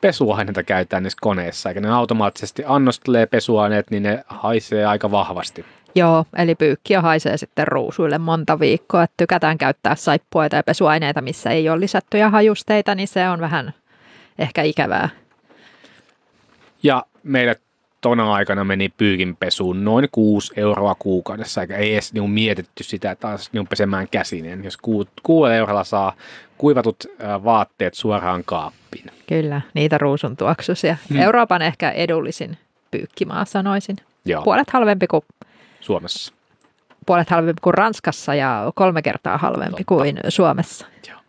pesuaineita 0.00 0.62
käytetään 0.62 1.02
niissä 1.02 1.18
koneissa, 1.20 1.68
eikä 1.68 1.80
ne 1.80 1.90
automaattisesti 1.90 2.62
annostelee 2.66 3.26
pesuaineet, 3.26 3.90
niin 3.90 4.02
ne 4.02 4.24
haisee 4.26 4.86
aika 4.86 5.10
vahvasti. 5.10 5.64
Joo, 5.94 6.24
eli 6.36 6.54
pyykkiä 6.54 7.00
haisee 7.00 7.36
sitten 7.36 7.68
ruusuille 7.68 8.18
monta 8.18 8.60
viikkoa. 8.60 9.02
Että 9.02 9.14
tykätään 9.16 9.58
käyttää 9.58 9.94
saippuoita 9.94 10.56
ja 10.56 10.62
pesuaineita, 10.62 11.20
missä 11.20 11.50
ei 11.50 11.68
ole 11.68 11.80
lisättyjä 11.80 12.30
hajusteita, 12.30 12.94
niin 12.94 13.08
se 13.08 13.28
on 13.28 13.40
vähän 13.40 13.74
ehkä 14.38 14.62
ikävää. 14.62 15.08
Ja 16.82 17.06
meille 17.22 17.60
tona 18.00 18.34
aikana 18.34 18.64
meni 18.64 18.88
pyykinpesuun 18.88 19.84
noin 19.84 20.08
6 20.12 20.52
euroa 20.56 20.94
kuukaudessa, 20.98 21.60
eikä 21.60 21.76
ei 21.76 21.92
edes 21.92 22.12
niin 22.12 22.30
mietitty 22.30 22.84
sitä 22.84 23.14
taas 23.14 23.52
niin 23.52 23.66
pesemään 23.66 24.08
käsinen, 24.08 24.64
jos 24.64 24.76
6 24.76 25.10
eurolla 25.56 25.84
saa 25.84 26.12
kuivatut 26.58 27.04
vaatteet 27.44 27.94
suoraan 27.94 28.44
kaappiin. 28.44 29.10
Kyllä, 29.28 29.60
niitä 29.74 29.98
ruusun 29.98 30.36
tuoksusia. 30.36 30.96
Hmm. 31.10 31.20
Euroopan 31.20 31.62
ehkä 31.62 31.90
edullisin 31.90 32.58
pyykkimaa 32.90 33.44
sanoisin. 33.44 33.96
Joo. 34.24 34.42
Puolet 34.42 34.70
halvempi 34.70 35.06
kuin 35.06 35.24
Suomessa. 35.80 36.32
Puolet 37.06 37.30
halvempi 37.30 37.60
kuin 37.62 37.74
Ranskassa 37.74 38.34
ja 38.34 38.72
kolme 38.74 39.02
kertaa 39.02 39.38
halvempi 39.38 39.70
Totta. 39.70 39.84
kuin 39.84 40.16
Suomessa. 40.28 40.86
Joo. 41.08 41.20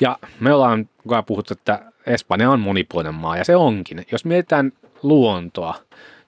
Ja 0.00 0.18
me 0.40 0.54
ollaan 0.54 0.88
puhuttu, 1.26 1.54
että 1.54 1.82
Espanja 2.06 2.50
on 2.50 2.60
monipuolinen 2.60 3.14
maa, 3.14 3.36
ja 3.36 3.44
se 3.44 3.56
onkin. 3.56 4.06
Jos 4.12 4.24
mietitään 4.24 4.72
luontoa, 5.02 5.74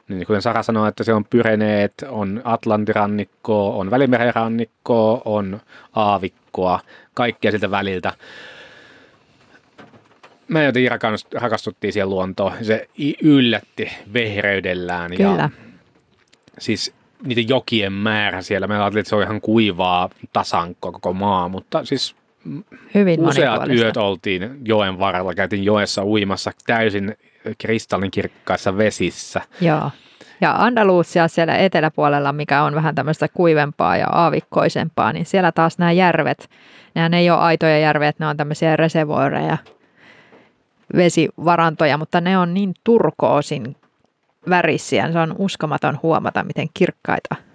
niin 0.08 0.26
kuten 0.26 0.42
Sara 0.42 0.62
sanoi, 0.62 0.88
että 0.88 1.04
se 1.04 1.14
on 1.14 1.24
Pyreneet, 1.24 1.92
on 2.08 2.40
Atlantirannikkoa, 2.44 3.74
on 3.74 3.90
Välimerenrannikkoa, 3.90 5.22
on 5.24 5.60
aavikkoa, 5.92 6.80
kaikkia 7.14 7.50
siltä 7.50 7.70
väliltä. 7.70 8.12
Me 10.48 10.64
jotenkin 10.64 10.90
rakastuttiin 11.34 11.92
siihen 11.92 12.10
luontoon. 12.10 12.52
Se 12.62 12.88
yllätti 13.22 13.90
vehreydellään. 14.12 15.10
Kyllä. 15.16 15.30
Ja 15.30 15.50
siis 16.58 16.94
niiden 17.22 17.48
jokien 17.48 17.92
määrä 17.92 18.42
siellä. 18.42 18.66
Me 18.66 18.74
ajattelin, 18.78 19.00
että 19.00 19.08
se 19.08 19.16
on 19.16 19.22
ihan 19.22 19.40
kuivaa 19.40 20.10
tasankko 20.32 20.92
koko 20.92 21.12
maa, 21.12 21.48
mutta 21.48 21.84
siis 21.84 22.16
Hyvin 22.94 23.20
useat 23.20 23.68
yöt 23.68 23.96
oltiin 23.96 24.58
joen 24.64 24.98
varrella, 24.98 25.34
käytiin 25.34 25.64
joessa 25.64 26.04
uimassa 26.04 26.50
täysin 26.66 27.16
kristallinkirkkaissa 27.58 28.76
vesissä. 28.76 29.40
Joo. 29.60 29.90
Ja 30.40 30.54
Andalusia 30.58 31.28
siellä 31.28 31.56
eteläpuolella, 31.56 32.32
mikä 32.32 32.62
on 32.62 32.74
vähän 32.74 32.94
tämmöistä 32.94 33.28
kuivempaa 33.28 33.96
ja 33.96 34.06
aavikkoisempaa, 34.06 35.12
niin 35.12 35.26
siellä 35.26 35.52
taas 35.52 35.78
nämä 35.78 35.92
järvet, 35.92 36.50
nämä 36.94 37.16
ei 37.16 37.30
ole 37.30 37.38
aitoja 37.38 37.78
järviä, 37.78 38.12
ne 38.18 38.26
on 38.26 38.36
tämmöisiä 38.36 38.76
reservoireja, 38.76 39.58
vesivarantoja, 40.96 41.98
mutta 41.98 42.20
ne 42.20 42.38
on 42.38 42.54
niin 42.54 42.74
turkoosin 42.84 43.76
värisiä. 44.48 45.12
Se 45.12 45.18
on 45.18 45.34
uskomaton 45.38 45.98
huomata, 46.02 46.44
miten 46.44 46.68
kirkkaita 46.74 47.47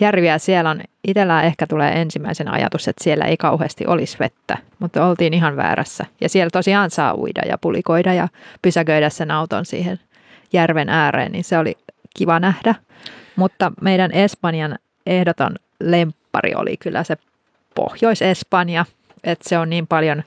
järviä 0.00 0.38
siellä 0.38 0.70
on. 0.70 0.80
Itsellään 1.04 1.44
ehkä 1.44 1.66
tulee 1.66 2.00
ensimmäisen 2.00 2.48
ajatus, 2.48 2.88
että 2.88 3.04
siellä 3.04 3.24
ei 3.24 3.36
kauheasti 3.36 3.86
olisi 3.86 4.18
vettä, 4.18 4.58
mutta 4.78 5.06
oltiin 5.06 5.34
ihan 5.34 5.56
väärässä. 5.56 6.06
Ja 6.20 6.28
siellä 6.28 6.50
tosiaan 6.50 6.90
saa 6.90 7.14
uida 7.14 7.42
ja 7.48 7.58
pulikoida 7.58 8.14
ja 8.14 8.28
pysäköidä 8.62 9.10
sen 9.10 9.30
auton 9.30 9.66
siihen 9.66 10.00
järven 10.52 10.88
ääreen, 10.88 11.32
niin 11.32 11.44
se 11.44 11.58
oli 11.58 11.78
kiva 12.16 12.40
nähdä. 12.40 12.74
Mutta 13.36 13.72
meidän 13.80 14.12
Espanjan 14.12 14.78
ehdoton 15.06 15.54
lemppari 15.80 16.54
oli 16.54 16.76
kyllä 16.76 17.04
se 17.04 17.16
Pohjois-Espanja, 17.74 18.84
että 19.24 19.48
se 19.48 19.58
on 19.58 19.70
niin 19.70 19.86
paljon 19.86 20.22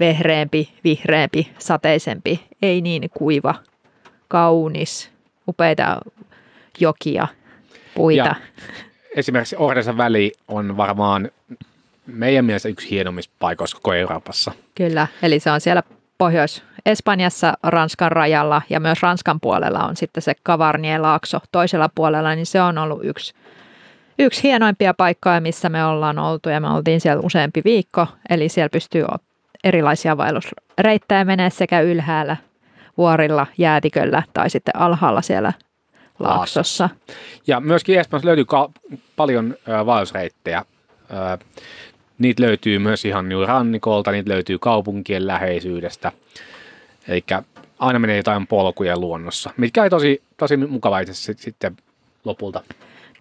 vehreämpi, 0.00 0.74
vihreämpi, 0.84 1.52
sateisempi, 1.58 2.46
ei 2.62 2.80
niin 2.80 3.10
kuiva, 3.14 3.54
kaunis, 4.28 5.10
upeita 5.48 6.00
jokia, 6.78 7.28
puita. 7.94 8.24
Ja 8.24 8.34
esimerkiksi 9.14 9.56
Ordensa 9.58 9.96
väli 9.96 10.32
on 10.48 10.76
varmaan 10.76 11.30
meidän 12.06 12.44
mielestä 12.44 12.68
yksi 12.68 12.90
hienommista 12.90 13.34
paikoista 13.38 13.76
koko 13.76 13.94
Euroopassa. 13.94 14.52
Kyllä, 14.74 15.06
eli 15.22 15.40
se 15.40 15.50
on 15.50 15.60
siellä 15.60 15.82
Pohjois-Espanjassa 16.18 17.54
Ranskan 17.62 18.12
rajalla 18.12 18.62
ja 18.70 18.80
myös 18.80 19.02
Ranskan 19.02 19.40
puolella 19.40 19.84
on 19.84 19.96
sitten 19.96 20.22
se 20.22 20.32
Kavarnie-laakso 20.42 21.40
toisella 21.52 21.90
puolella, 21.94 22.34
niin 22.34 22.46
se 22.46 22.62
on 22.62 22.78
ollut 22.78 23.04
yksi, 23.04 23.34
yksi 24.18 24.42
hienoimpia 24.42 24.94
paikkoja, 24.94 25.40
missä 25.40 25.68
me 25.68 25.84
ollaan 25.84 26.18
oltu 26.18 26.48
ja 26.48 26.60
me 26.60 26.68
oltiin 26.68 27.00
siellä 27.00 27.22
useampi 27.24 27.62
viikko, 27.64 28.06
eli 28.30 28.48
siellä 28.48 28.68
pystyy 28.68 29.04
erilaisia 29.64 30.16
vaellusreittejä 30.16 31.24
menee 31.24 31.50
sekä 31.50 31.80
ylhäällä 31.80 32.36
vuorilla, 32.96 33.46
jäätiköllä 33.58 34.22
tai 34.34 34.50
sitten 34.50 34.76
alhaalla 34.76 35.22
siellä 35.22 35.52
laaksossa. 36.18 36.88
Ja 37.46 37.60
myöskin 37.60 37.98
Espanjassa 38.00 38.26
löytyy 38.26 38.44
ka- 38.44 38.70
paljon 39.16 39.56
äh, 39.68 39.86
vaellusreittejä. 39.86 40.64
Niitä 42.18 42.42
löytyy 42.42 42.78
myös 42.78 43.04
ihan 43.04 43.28
niin 43.28 43.48
rannikolta, 43.48 44.10
niitä 44.10 44.30
löytyy 44.30 44.58
kaupunkien 44.58 45.26
läheisyydestä. 45.26 46.12
Eli 47.08 47.24
aina 47.78 47.98
menee 47.98 48.16
jotain 48.16 48.46
polkuja 48.46 48.98
luonnossa, 48.98 49.50
mitkä 49.56 49.84
ei 49.84 49.90
tosi, 49.90 50.22
tosi 50.36 50.56
mukava 50.56 50.98
itse 51.00 51.34
sitten 51.36 51.76
lopulta. 52.24 52.62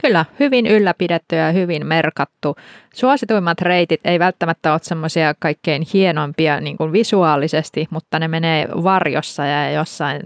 Kyllä, 0.01 0.25
hyvin 0.39 0.67
ylläpidetty 0.67 1.35
ja 1.35 1.51
hyvin 1.51 1.85
merkattu. 1.85 2.55
Suosituimmat 2.93 3.61
reitit 3.61 4.01
ei 4.05 4.19
välttämättä 4.19 4.71
ole 4.71 4.79
semmoisia 4.83 5.33
kaikkein 5.39 5.83
hienompia 5.93 6.61
niin 6.61 6.77
kuin 6.77 6.91
visuaalisesti, 6.91 7.87
mutta 7.89 8.19
ne 8.19 8.27
menee 8.27 8.67
varjossa 8.83 9.45
ja 9.45 9.71
jossain 9.71 10.21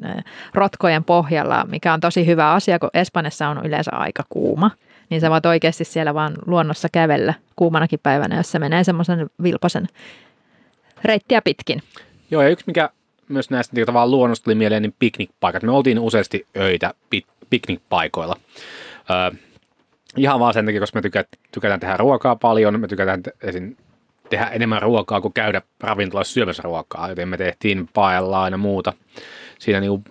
rotkojen 0.53 1.03
pohjalla, 1.03 1.65
mikä 1.69 1.93
on 1.93 2.00
tosi 2.00 2.25
hyvä 2.25 2.51
asia, 2.51 2.79
kun 2.79 2.89
Espanjassa 2.93 3.50
on 3.50 3.65
yleensä 3.65 3.91
aika 3.93 4.24
kuuma. 4.29 4.71
Niin 5.09 5.21
sä 5.21 5.29
voit 5.29 5.45
oikeasti 5.45 5.83
siellä 5.83 6.13
vaan 6.13 6.33
luonnossa 6.45 6.88
kävellä 6.91 7.33
kuumanakin 7.55 8.00
päivänä, 8.03 8.38
jos 8.38 8.51
se 8.51 8.59
menee 8.59 8.83
semmoisen 8.83 9.29
vilposen 9.43 9.88
reittiä 11.03 11.41
pitkin. 11.41 11.81
Joo, 12.31 12.41
ja 12.41 12.50
yksi 12.50 12.63
mikä 12.67 12.89
myös 13.29 13.50
näistä 13.50 13.75
niin 13.75 13.86
tavallaan 13.86 14.12
luonnosta 14.12 14.43
tuli 14.43 14.55
mieleen, 14.55 14.81
niin 14.81 14.95
piknikpaikat. 15.00 15.63
Me 15.63 15.71
oltiin 15.71 16.00
useasti 16.00 16.47
öitä 16.57 16.93
piknikpaikoilla 17.50 18.36
ihan 20.17 20.39
vaan 20.39 20.53
sen 20.53 20.65
takia, 20.65 20.79
koska 20.79 20.97
me 20.97 21.01
tykät, 21.01 21.27
tykätään 21.51 21.79
tehdä 21.79 21.97
ruokaa 21.97 22.36
paljon, 22.36 22.79
me 22.79 22.88
tykätään 22.88 23.24
esim. 23.41 23.75
tehdä 24.29 24.45
enemmän 24.45 24.81
ruokaa 24.81 25.21
kuin 25.21 25.33
käydä 25.33 25.62
ravintolassa 25.81 26.33
syömässä 26.33 26.63
ruokaa, 26.63 27.09
joten 27.09 27.29
me 27.29 27.38
tehtiin 27.38 27.89
paella 27.93 28.50
ja 28.50 28.57
muuta 28.57 28.93
siinä 29.59 29.79
niin 29.79 30.03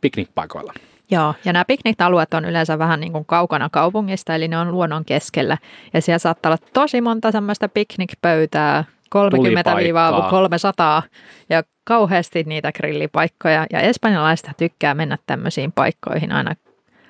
piknikpaikoilla. 0.00 0.72
Joo, 1.10 1.34
ja 1.44 1.52
nämä 1.52 1.64
piknikalueet 1.64 2.34
on 2.34 2.44
yleensä 2.44 2.78
vähän 2.78 3.00
niin 3.00 3.12
kuin 3.12 3.24
kaukana 3.24 3.68
kaupungista, 3.72 4.34
eli 4.34 4.48
ne 4.48 4.58
on 4.58 4.72
luonnon 4.72 5.04
keskellä. 5.04 5.58
Ja 5.94 6.02
siellä 6.02 6.18
saattaa 6.18 6.50
olla 6.50 6.70
tosi 6.72 7.00
monta 7.00 7.32
semmoista 7.32 7.68
piknikpöytää, 7.68 8.84
30-300 9.14 11.02
ja 11.48 11.62
kauheasti 11.84 12.44
niitä 12.46 12.72
grillipaikkoja. 12.72 13.66
Ja 13.72 13.80
espanjalaiset 13.80 14.50
tykkää 14.56 14.94
mennä 14.94 15.18
tämmöisiin 15.26 15.72
paikkoihin 15.72 16.32
aina 16.32 16.54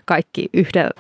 kaikki 0.05 0.49
yhdellä 0.53 0.91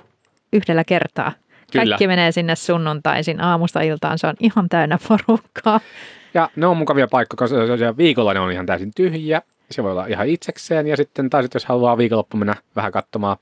yhdellä 0.52 0.84
kertaa. 0.84 1.32
Kyllä. 1.72 1.84
Kaikki 1.84 2.06
menee 2.06 2.32
sinne 2.32 2.56
sunnuntaisin 2.56 3.40
aamusta 3.40 3.80
iltaan, 3.80 4.18
se 4.18 4.26
on 4.26 4.34
ihan 4.40 4.68
täynnä 4.68 4.98
porukkaa. 5.08 5.80
Ja 6.34 6.50
ne 6.56 6.66
on 6.66 6.76
mukavia 6.76 7.08
paikkoja, 7.08 7.38
koska 7.38 7.96
viikolla 7.96 8.34
ne 8.34 8.40
on 8.40 8.52
ihan 8.52 8.66
täysin 8.66 8.90
tyhjiä. 8.96 9.42
Se 9.70 9.82
voi 9.82 9.90
olla 9.90 10.06
ihan 10.06 10.28
itsekseen 10.28 10.86
ja 10.86 10.96
sitten 10.96 11.24
sitten 11.24 11.48
jos 11.54 11.64
haluaa 11.64 11.98
viikonloppu 11.98 12.36
mennä 12.36 12.54
vähän 12.76 12.92
katsomaan 12.92 13.36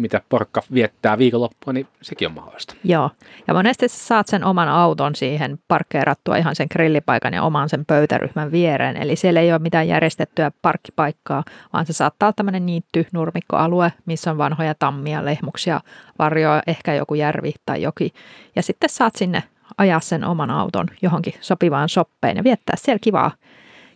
mitä 0.00 0.20
porkka 0.28 0.62
viettää 0.74 1.18
viikonloppua, 1.18 1.72
niin 1.72 1.86
sekin 2.02 2.28
on 2.28 2.34
mahdollista. 2.34 2.74
Joo, 2.84 3.10
ja 3.46 3.54
monesti 3.54 3.88
saat 3.88 4.26
sen 4.26 4.44
oman 4.44 4.68
auton 4.68 5.14
siihen 5.14 5.58
parkkeerattua 5.68 6.36
ihan 6.36 6.56
sen 6.56 6.66
grillipaikan 6.72 7.34
ja 7.34 7.42
oman 7.42 7.68
sen 7.68 7.86
pöytäryhmän 7.86 8.52
viereen. 8.52 8.96
Eli 8.96 9.16
siellä 9.16 9.40
ei 9.40 9.52
ole 9.52 9.58
mitään 9.58 9.88
järjestettyä 9.88 10.50
parkkipaikkaa, 10.62 11.44
vaan 11.72 11.86
se 11.86 11.92
saattaa 11.92 12.26
olla 12.26 12.34
tämmöinen 12.36 12.66
niitty, 12.66 13.06
nurmikkoalue, 13.12 13.92
missä 14.06 14.30
on 14.30 14.38
vanhoja 14.38 14.74
tammia, 14.74 15.24
lehmuksia, 15.24 15.80
varjoa, 16.18 16.62
ehkä 16.66 16.94
joku 16.94 17.14
järvi 17.14 17.52
tai 17.66 17.82
joki. 17.82 18.12
Ja 18.56 18.62
sitten 18.62 18.90
saat 18.90 19.16
sinne 19.16 19.42
ajaa 19.78 20.00
sen 20.00 20.24
oman 20.24 20.50
auton 20.50 20.86
johonkin 21.02 21.34
sopivaan 21.40 21.88
soppeen 21.88 22.36
ja 22.36 22.44
viettää 22.44 22.76
siellä 22.78 22.98
kivaa 23.02 23.30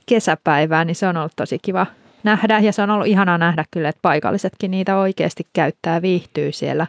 kesäpäivää, 0.07 0.85
niin 0.85 0.95
se 0.95 1.09
on 1.09 1.17
ollut 1.17 1.33
tosi 1.37 1.59
kiva 1.63 1.87
nähdä 2.25 2.59
ja 2.59 2.73
se 2.73 2.83
on 2.83 2.91
ollut 2.91 3.07
ihanaa 3.07 3.39
nähdä 3.39 3.65
kyllä, 3.71 3.89
että 3.89 4.03
paikallisetkin 4.03 4.71
niitä 4.71 4.97
oikeasti 4.97 5.47
käyttää, 5.53 6.03
viihtyy 6.03 6.53
siellä. 6.53 6.87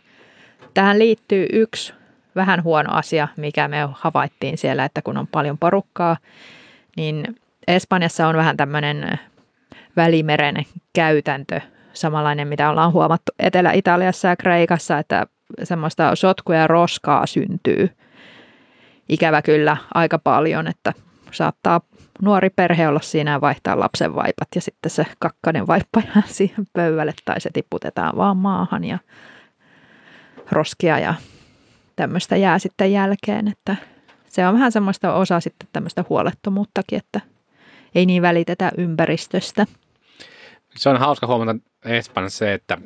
Tähän 0.74 1.00
liittyy 1.00 1.48
yksi 1.54 1.94
vähän 2.36 2.64
huono 2.64 2.94
asia, 2.94 3.28
mikä 3.38 3.68
me 3.68 3.90
havaittiin 3.92 4.58
siellä, 4.58 4.86
että 4.86 5.02
kun 5.02 5.18
on 5.18 5.28
paljon 5.28 5.58
porukkaa, 5.58 6.18
niin 6.98 7.36
Espanjassa 7.68 8.28
on 8.28 8.38
vähän 8.38 8.58
tämmöinen 8.58 9.20
välimeren 9.96 10.66
käytäntö, 10.94 11.62
samanlainen 11.94 12.48
mitä 12.48 12.70
ollaan 12.70 12.94
huomattu 12.94 13.32
Etelä-Italiassa 13.40 14.28
ja 14.28 14.36
Kreikassa, 14.36 14.98
että 14.98 15.28
semmoista 15.64 16.16
sotkua 16.16 16.56
ja 16.56 16.68
roskaa 16.68 17.26
syntyy 17.26 17.90
ikävä 19.10 19.42
kyllä 19.42 19.78
aika 19.94 20.20
paljon, 20.20 20.68
että 20.68 20.94
saattaa 21.36 21.82
nuori 22.22 22.50
perhe 22.50 22.88
olla 22.88 23.00
siinä 23.02 23.32
ja 23.32 23.42
vaihtaa 23.42 23.80
lapsen 23.80 24.16
vaipat 24.16 24.48
ja 24.56 24.62
sitten 24.62 24.90
se 24.90 25.06
kakkanen 25.20 25.68
vaippa 25.68 26.02
siihen 26.26 26.66
pöydälle 26.74 27.14
tai 27.26 27.42
se 27.42 27.50
tiputetaan 27.54 28.18
vaan 28.18 28.38
maahan 28.38 28.84
ja 28.84 29.00
roskia 30.52 31.00
ja 31.00 31.14
tämmöistä 31.96 32.36
jää 32.36 32.60
sitten 32.60 32.92
jälkeen, 32.92 33.48
että 33.48 33.76
se 34.28 34.48
on 34.48 34.54
vähän 34.54 34.72
semmoista 34.72 35.14
osa 35.14 35.40
sitten 35.40 35.68
tämmöistä 35.74 36.06
huolettomuuttakin, 36.10 36.98
että 36.98 37.22
ei 37.96 38.06
niin 38.06 38.22
välitetä 38.22 38.72
ympäristöstä. 38.78 39.66
Se 40.76 40.90
on 40.90 40.98
hauska 40.98 41.28
huomata 41.28 41.56
Espanjassa 41.86 42.38
se, 42.38 42.54
että 42.54 42.78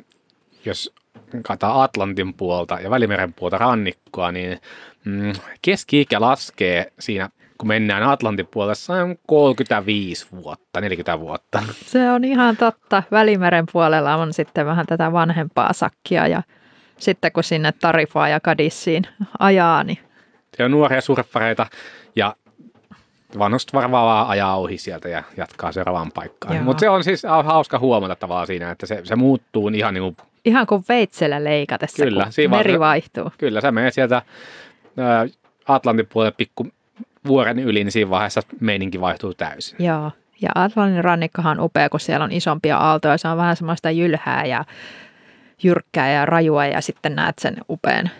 jos 0.64 0.94
katsotaan 1.42 1.82
Atlantin 1.82 2.34
puolta 2.34 2.80
ja 2.80 2.90
Välimeren 2.90 3.32
puolta 3.32 3.58
rannikkoa, 3.58 4.32
niin 4.32 4.60
mm, 5.04 5.32
keski-ikä 5.62 6.20
laskee 6.20 6.92
siinä, 6.98 7.28
kun 7.60 7.68
mennään 7.68 8.02
Atlantin 8.02 8.46
puolessa, 8.46 8.94
on 8.94 9.16
35 9.26 10.26
vuotta, 10.42 10.80
40 10.80 11.20
vuotta. 11.20 11.62
Se 11.86 12.10
on 12.10 12.24
ihan 12.24 12.56
totta. 12.56 13.02
Välimeren 13.10 13.66
puolella 13.72 14.14
on 14.14 14.32
sitten 14.32 14.66
vähän 14.66 14.86
tätä 14.86 15.12
vanhempaa 15.12 15.72
sakkia 15.72 16.26
ja 16.26 16.42
sitten 16.98 17.32
kun 17.32 17.44
sinne 17.44 17.72
Tarifaa 17.72 18.28
ja 18.28 18.40
Kadissiin 18.40 19.06
ajaa, 19.38 19.84
niin... 19.84 19.98
Se 20.56 20.64
on 20.64 20.70
nuoria 20.70 21.00
surffareita 21.00 21.66
ja 22.16 22.34
vanhusta 23.38 23.78
varvaavaa 23.78 24.28
ajaa 24.28 24.56
ohi 24.56 24.78
sieltä 24.78 25.08
ja 25.08 25.22
jatkaa 25.36 25.72
seuraavaan 25.72 26.12
paikkaan. 26.12 26.62
Mutta 26.62 26.80
se 26.80 26.88
on 26.88 27.04
siis 27.04 27.22
hauska 27.44 27.78
huomata 27.78 28.16
tavallaan 28.16 28.46
siinä, 28.46 28.70
että 28.70 28.86
se, 28.86 29.00
se 29.04 29.16
muuttuu 29.16 29.68
ihan 29.68 29.94
niin 29.94 30.02
kuin... 30.02 30.16
Ihan 30.44 30.66
kuin 30.66 30.84
veitsellä 30.88 31.44
leikatessa, 31.44 32.04
kyllä, 32.04 32.24
kun 32.42 32.50
meri 32.50 32.78
vaihtuu. 32.78 33.32
Kyllä, 33.38 33.60
se 33.60 33.70
menee 33.70 33.90
sieltä 33.90 34.22
Atlantin 35.68 36.08
puolelle 36.12 36.34
pikku 36.36 36.66
vuoren 37.26 37.58
yli, 37.58 37.84
niin 37.84 37.92
siinä 37.92 38.10
vaiheessa 38.10 38.42
meininki 38.60 39.00
vaihtuu 39.00 39.34
täysin. 39.34 39.86
Joo, 39.86 40.12
ja 40.42 40.50
Atlantin 40.54 41.04
rannikkohan 41.04 41.58
on 41.58 41.64
upea, 41.64 41.88
kun 41.88 42.00
siellä 42.00 42.24
on 42.24 42.32
isompia 42.32 42.76
aaltoja, 42.78 43.18
se 43.18 43.28
on 43.28 43.36
vähän 43.36 43.56
semmoista 43.56 43.90
jylhää 43.90 44.44
ja 44.44 44.64
jyrkkää 45.62 46.12
ja 46.12 46.26
rajua 46.26 46.66
ja 46.66 46.80
sitten 46.80 47.16
näet 47.16 47.38
sen 47.38 47.56
upean 47.68 48.10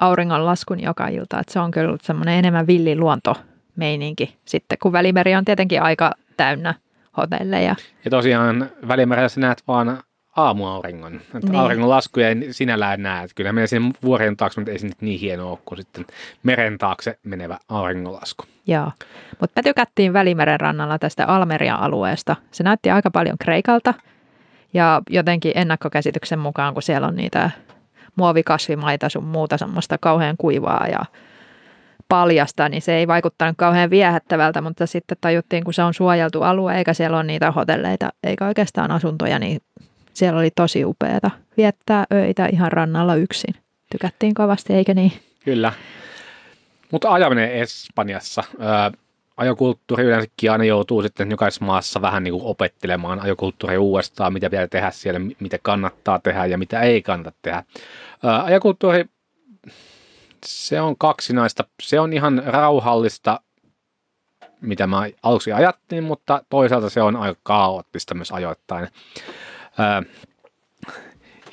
auringonlaskun 0.00 0.80
joka 0.80 1.08
ilta. 1.08 1.40
Että 1.40 1.52
se 1.52 1.60
on 1.60 1.70
kyllä 1.70 1.96
semmoinen 2.02 2.34
enemmän 2.34 2.66
villi 2.66 2.96
luonto 2.96 3.34
meininki 3.76 4.36
sitten, 4.44 4.78
kun 4.82 4.92
Välimeri 4.92 5.34
on 5.34 5.44
tietenkin 5.44 5.82
aika 5.82 6.12
täynnä 6.36 6.74
hotelleja. 7.16 7.76
Ja 8.04 8.10
tosiaan 8.10 8.70
Välimeressä 8.88 9.40
näet 9.40 9.62
vaan 9.68 9.98
aamuauringon. 10.36 11.14
Että 11.14 11.38
niin. 11.38 11.56
Auringon 11.56 11.88
laskuja 11.88 12.28
ei 12.28 12.52
sinällään 12.52 13.02
näe. 13.02 13.24
Että 13.24 13.34
kyllä 13.34 13.52
meidän 13.52 13.68
sinne 13.68 13.90
vuoren 14.02 14.36
taakse, 14.36 14.60
mutta 14.60 14.72
ei 14.72 14.78
se 14.78 14.86
nyt 14.86 15.02
niin 15.02 15.20
hieno 15.20 15.50
ole 15.50 15.58
kuin 15.64 15.78
sitten 15.78 16.06
meren 16.42 16.78
taakse 16.78 17.18
menevä 17.24 17.58
auringonlasku. 17.68 18.44
Joo, 18.66 18.90
mutta 19.40 19.52
me 19.56 19.62
tykättiin 19.62 20.12
Välimeren 20.12 20.60
rannalla 20.60 20.98
tästä 20.98 21.26
Almeria-alueesta. 21.26 22.36
Se 22.50 22.64
näytti 22.64 22.90
aika 22.90 23.10
paljon 23.10 23.38
Kreikalta 23.38 23.94
ja 24.74 25.02
jotenkin 25.10 25.52
ennakkokäsityksen 25.54 26.38
mukaan, 26.38 26.74
kun 26.74 26.82
siellä 26.82 27.06
on 27.06 27.16
niitä 27.16 27.50
muovikasvimaita 28.16 29.08
sun 29.08 29.24
muuta 29.24 29.58
semmoista 29.58 29.98
kauhean 29.98 30.36
kuivaa 30.38 30.86
ja 30.86 31.04
paljasta, 32.08 32.68
niin 32.68 32.82
se 32.82 32.94
ei 32.94 33.06
vaikuttanut 33.06 33.54
kauhean 33.56 33.90
viehättävältä, 33.90 34.60
mutta 34.60 34.86
sitten 34.86 35.18
tajuttiin, 35.20 35.64
kun 35.64 35.74
se 35.74 35.82
on 35.82 35.94
suojeltu 35.94 36.42
alue, 36.42 36.78
eikä 36.78 36.94
siellä 36.94 37.16
ole 37.16 37.24
niitä 37.24 37.50
hotelleita, 37.50 38.08
eikä 38.22 38.46
oikeastaan 38.46 38.90
asuntoja, 38.90 39.38
niin 39.38 39.60
siellä 40.16 40.40
oli 40.40 40.50
tosi 40.50 40.84
upeata 40.84 41.30
viettää 41.56 42.04
öitä 42.12 42.46
ihan 42.46 42.72
rannalla 42.72 43.14
yksin. 43.14 43.54
Tykättiin 43.92 44.34
kovasti, 44.34 44.72
eikö 44.72 44.94
niin? 44.94 45.12
Kyllä. 45.44 45.72
Mutta 46.90 47.12
ajaminen 47.12 47.52
Espanjassa, 47.52 48.44
ää, 48.58 48.92
ajokulttuuri 49.36 50.04
yleensäkin 50.04 50.52
aina 50.52 50.64
joutuu 50.64 51.02
sitten 51.02 51.30
jokaisessa 51.30 51.64
maassa 51.64 52.02
vähän 52.02 52.22
niin 52.24 52.32
kuin 52.32 52.44
opettelemaan 52.44 53.20
ajokulttuuria 53.20 53.80
uudestaan, 53.80 54.32
mitä 54.32 54.50
pitää 54.50 54.66
tehdä 54.66 54.90
siellä, 54.90 55.20
mitä 55.40 55.58
kannattaa 55.62 56.18
tehdä 56.18 56.46
ja 56.46 56.58
mitä 56.58 56.80
ei 56.80 57.02
kannata 57.02 57.32
tehdä. 57.42 57.64
Ää, 58.24 58.44
ajokulttuuri, 58.44 59.04
se 60.46 60.80
on 60.80 60.96
kaksinaista. 60.98 61.64
Se 61.82 62.00
on 62.00 62.12
ihan 62.12 62.42
rauhallista, 62.46 63.40
mitä 64.60 64.86
mä 64.86 65.02
aluksi 65.22 65.52
ajattelin, 65.52 66.04
mutta 66.04 66.44
toisaalta 66.50 66.90
se 66.90 67.02
on 67.02 67.16
aika 67.16 67.40
kaoottista 67.42 68.14
myös 68.14 68.32
ajoittain 68.32 68.88
ää, 69.78 70.02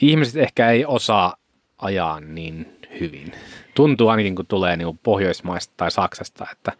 ihmiset 0.01 0.35
ehkä 0.35 0.69
ei 0.69 0.85
osaa 0.85 1.35
ajaa 1.77 2.19
niin 2.19 2.79
hyvin. 2.99 3.31
Tuntuu 3.75 4.07
ainakin, 4.07 4.35
kun 4.35 4.45
tulee 4.47 4.77
niin 4.77 4.97
Pohjoismaista 4.97 5.73
tai 5.77 5.91
Saksasta, 5.91 6.47
että 6.51 6.71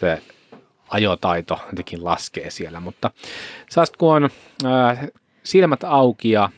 se 0.00 0.22
ajotaito 0.88 1.58
jotenkin 1.66 2.04
laskee 2.04 2.50
siellä, 2.50 2.80
mutta 2.80 3.10
saast 3.70 3.96
kun 3.96 4.14
on 4.14 4.30
ää, 4.64 5.06
silmät 5.42 5.84
auki 5.84 6.30
ja 6.30 6.48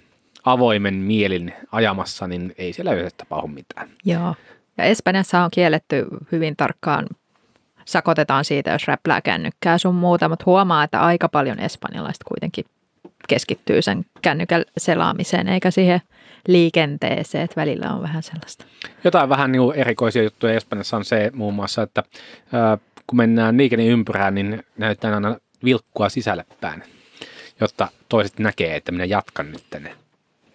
avoimen 0.45 0.95
mielin 0.95 1.55
ajamassa, 1.73 2.27
niin 2.27 2.55
ei 2.59 2.73
siellä 2.73 2.92
yleensä 2.92 3.16
tapahdu 3.16 3.47
mitään. 3.47 3.90
Joo. 4.05 4.35
Ja 4.79 4.85
Espanjassa 4.85 5.45
on 5.45 5.51
kielletty 5.51 6.07
hyvin 6.33 6.57
tarkkaan, 6.57 7.07
sakotetaan 7.85 8.45
siitä, 8.45 8.71
jos 8.71 8.87
räplää 8.87 9.21
kännykkää 9.21 9.79
sun 9.79 9.95
muuta, 9.95 10.29
mutta 10.29 10.45
huomaa, 10.47 10.85
että 10.85 11.01
aika 11.01 11.29
paljon 11.29 11.59
espanjalaiset 11.59 12.25
kuitenkin 12.25 12.64
keskittyy 13.35 13.83
sen 13.83 14.05
kännykän 14.23 14.64
selaamiseen 14.79 15.49
eikä 15.49 15.71
siihen 15.71 16.01
liikenteeseen, 16.49 17.45
että 17.45 17.61
välillä 17.61 17.92
on 17.95 18.03
vähän 18.03 18.23
sellaista. 18.23 18.64
Jotain 19.05 19.29
vähän 19.29 19.53
niin 19.53 19.73
erikoisia 19.75 20.23
juttuja 20.23 20.55
Espanjassa 20.55 20.97
on 20.97 21.05
se 21.05 21.31
muun 21.35 21.55
muassa, 21.55 21.83
että 21.83 22.03
ää, 22.53 22.79
kun 23.07 23.16
mennään 23.16 23.57
liikenneympyrään, 23.57 24.35
niin 24.35 24.62
näytetään 24.79 25.14
aina 25.14 25.37
vilkkua 25.64 26.09
sisälle 26.09 26.45
päin, 26.61 26.83
jotta 27.61 27.88
toiset 28.09 28.38
näkee, 28.38 28.77
että 28.77 28.92
minä 28.92 29.05
jatkan 29.05 29.53
nyt 29.53 29.64
tänne 29.71 29.97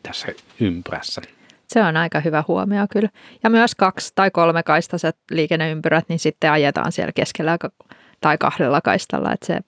tässä 0.04 0.28
ympyrässä. 0.60 1.22
Se 1.68 1.84
on 1.84 1.98
aika 1.98 2.20
hyvä 2.20 2.44
huomio 2.48 2.86
kyllä. 2.92 3.10
Ja 3.44 3.50
myös 3.50 3.76
kaksi- 3.76 4.12
tai 4.16 4.32
kolmekaistaiset 4.32 5.18
liikenneympyrät, 5.32 6.06
niin 6.10 6.20
sitten 6.20 6.52
ajetaan 6.52 6.92
siellä 6.92 7.12
keskellä 7.12 7.58
tai 8.22 8.38
kahdella 8.38 8.82
kaistalla, 8.82 9.34
että 9.34 9.46
se 9.46 9.60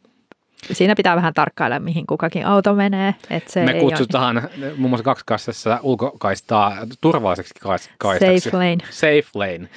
Siinä 0.71 0.95
pitää 0.95 1.15
vähän 1.15 1.33
tarkkailla, 1.33 1.79
mihin 1.79 2.07
kukakin 2.07 2.45
auto 2.45 2.73
menee. 2.73 3.15
Että 3.29 3.51
se 3.51 3.65
Me 3.65 3.73
kutsutaan 3.73 4.37
ole... 4.37 4.73
muun 4.77 4.89
muassa 4.89 5.03
kaksikaistassa 5.03 5.79
ulkokaistaa 5.83 6.77
turvalliseksi 7.01 7.53
kaistaksi. 7.97 8.39
Safe 8.39 8.57
lane. 8.57 8.77
Safe 8.89 9.29
lane, 9.33 9.69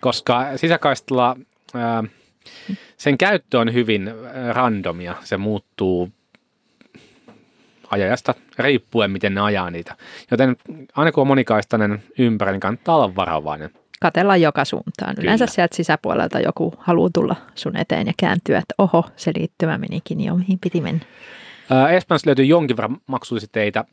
koska 0.00 0.56
sisäkaistalla 0.56 1.36
ää, 1.74 2.04
sen 2.96 3.18
käyttö 3.18 3.58
on 3.58 3.72
hyvin 3.72 4.10
randomia. 4.52 5.14
Se 5.24 5.36
muuttuu 5.36 6.12
ajajasta 7.90 8.34
riippuen, 8.58 9.10
miten 9.10 9.34
ne 9.34 9.40
ajaa 9.40 9.70
niitä. 9.70 9.96
Joten 10.30 10.56
aina 10.96 11.12
kun 11.12 11.20
on 11.20 11.26
monikaistainen 11.26 12.02
ympäri, 12.18 12.52
niin 12.52 12.60
kannattaa 12.60 12.96
olla 12.96 13.16
varovainen 13.16 13.70
katella 14.04 14.36
joka 14.36 14.64
suuntaan. 14.64 15.14
Kyllä. 15.14 15.26
Yleensä 15.26 15.46
sieltä 15.46 15.76
sisäpuolelta 15.76 16.40
joku 16.40 16.74
haluaa 16.78 17.10
tulla 17.14 17.36
sun 17.54 17.76
eteen 17.76 18.06
ja 18.06 18.12
kääntyä, 18.16 18.58
että 18.58 18.74
oho, 18.78 19.04
se 19.16 19.32
liittymä 19.36 19.78
menikin 19.78 20.20
jo, 20.20 20.36
mihin 20.36 20.58
piti 20.58 20.80
mennä. 20.80 21.04
Espanjassa 21.96 22.28
löytyy 22.28 22.44
jonkin 22.44 22.76
verran 22.76 22.96
maksullisia 23.06 23.48
teitä. 23.52 23.84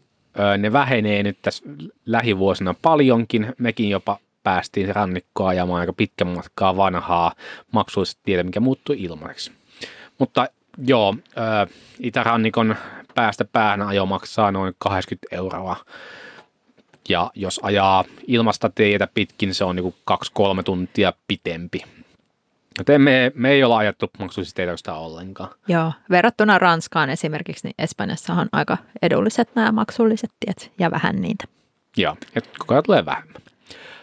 Ne 0.58 0.74
vähenee 0.74 1.24
nyt 1.24 1.38
tässä 1.42 1.64
lähivuosina 2.06 2.76
paljonkin. 2.82 3.54
Mekin 3.58 3.90
jopa 3.90 4.18
päästiin 4.44 4.96
rannikkoa 4.96 5.50
ajamaan 5.50 5.80
aika 5.80 5.94
pitkän 5.94 6.28
matkaa 6.28 6.78
vanhaa 6.78 7.32
maksullista 7.72 8.22
tietä, 8.24 8.44
mikä 8.44 8.60
muuttui 8.60 9.04
ilmaiseksi. 9.04 9.52
Mutta 10.18 10.48
joo, 10.88 11.16
itärannikon 12.00 12.76
päästä 13.16 13.46
päähän 13.46 13.82
ajo 13.82 14.06
maksaa 14.06 14.52
noin 14.52 14.76
80 14.78 15.36
euroa 15.36 15.76
ja 17.10 17.32
jos 17.36 17.60
ajaa 17.64 18.04
ilmasta 18.28 18.70
teitä 18.70 19.08
pitkin, 19.14 19.56
se 19.56 19.64
on 19.64 19.76
niin 19.76 19.96
kaksi-kolme 20.06 20.64
tuntia 20.64 21.14
pitempi. 21.28 21.82
Joten 22.78 23.02
me, 23.02 23.32
me 23.36 23.52
ei 23.52 23.64
olla 23.64 23.78
ajattu 23.78 24.12
maksullisesti 24.20 24.56
teitä 24.66 24.94
ollenkaan. 24.94 25.50
Joo, 25.68 25.94
verrattuna 26.10 26.60
Ranskaan 26.60 27.10
esimerkiksi, 27.10 27.68
niin 27.68 27.76
Espanjassa 27.80 28.34
on 28.34 28.50
aika 28.52 28.78
edulliset 29.02 29.56
nämä 29.56 29.72
maksulliset 29.72 30.32
tiet 30.40 30.72
ja 30.80 30.92
vähän 30.92 31.22
niitä. 31.22 31.46
Joo, 31.98 32.18
että 32.36 32.50
koko 32.60 32.74
ajan 32.74 32.84
tulee 32.84 33.06
vähemmän. 33.06 33.42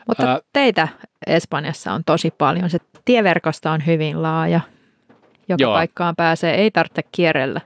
Mutta 0.09 0.31
Ää, 0.31 0.41
teitä 0.53 0.89
Espanjassa 1.27 1.93
on 1.93 2.05
tosi 2.05 2.31
paljon. 2.31 2.71
Se 2.71 2.79
tieverkosto 3.05 3.71
on 3.71 3.87
hyvin 3.87 4.23
laaja. 4.23 4.61
Joka 5.49 5.63
joo. 5.63 5.75
paikkaan 5.75 6.17
pääsee, 6.17 6.55
ei 6.55 6.71
tarvitse 6.71 7.03
kierrellä 7.13 7.61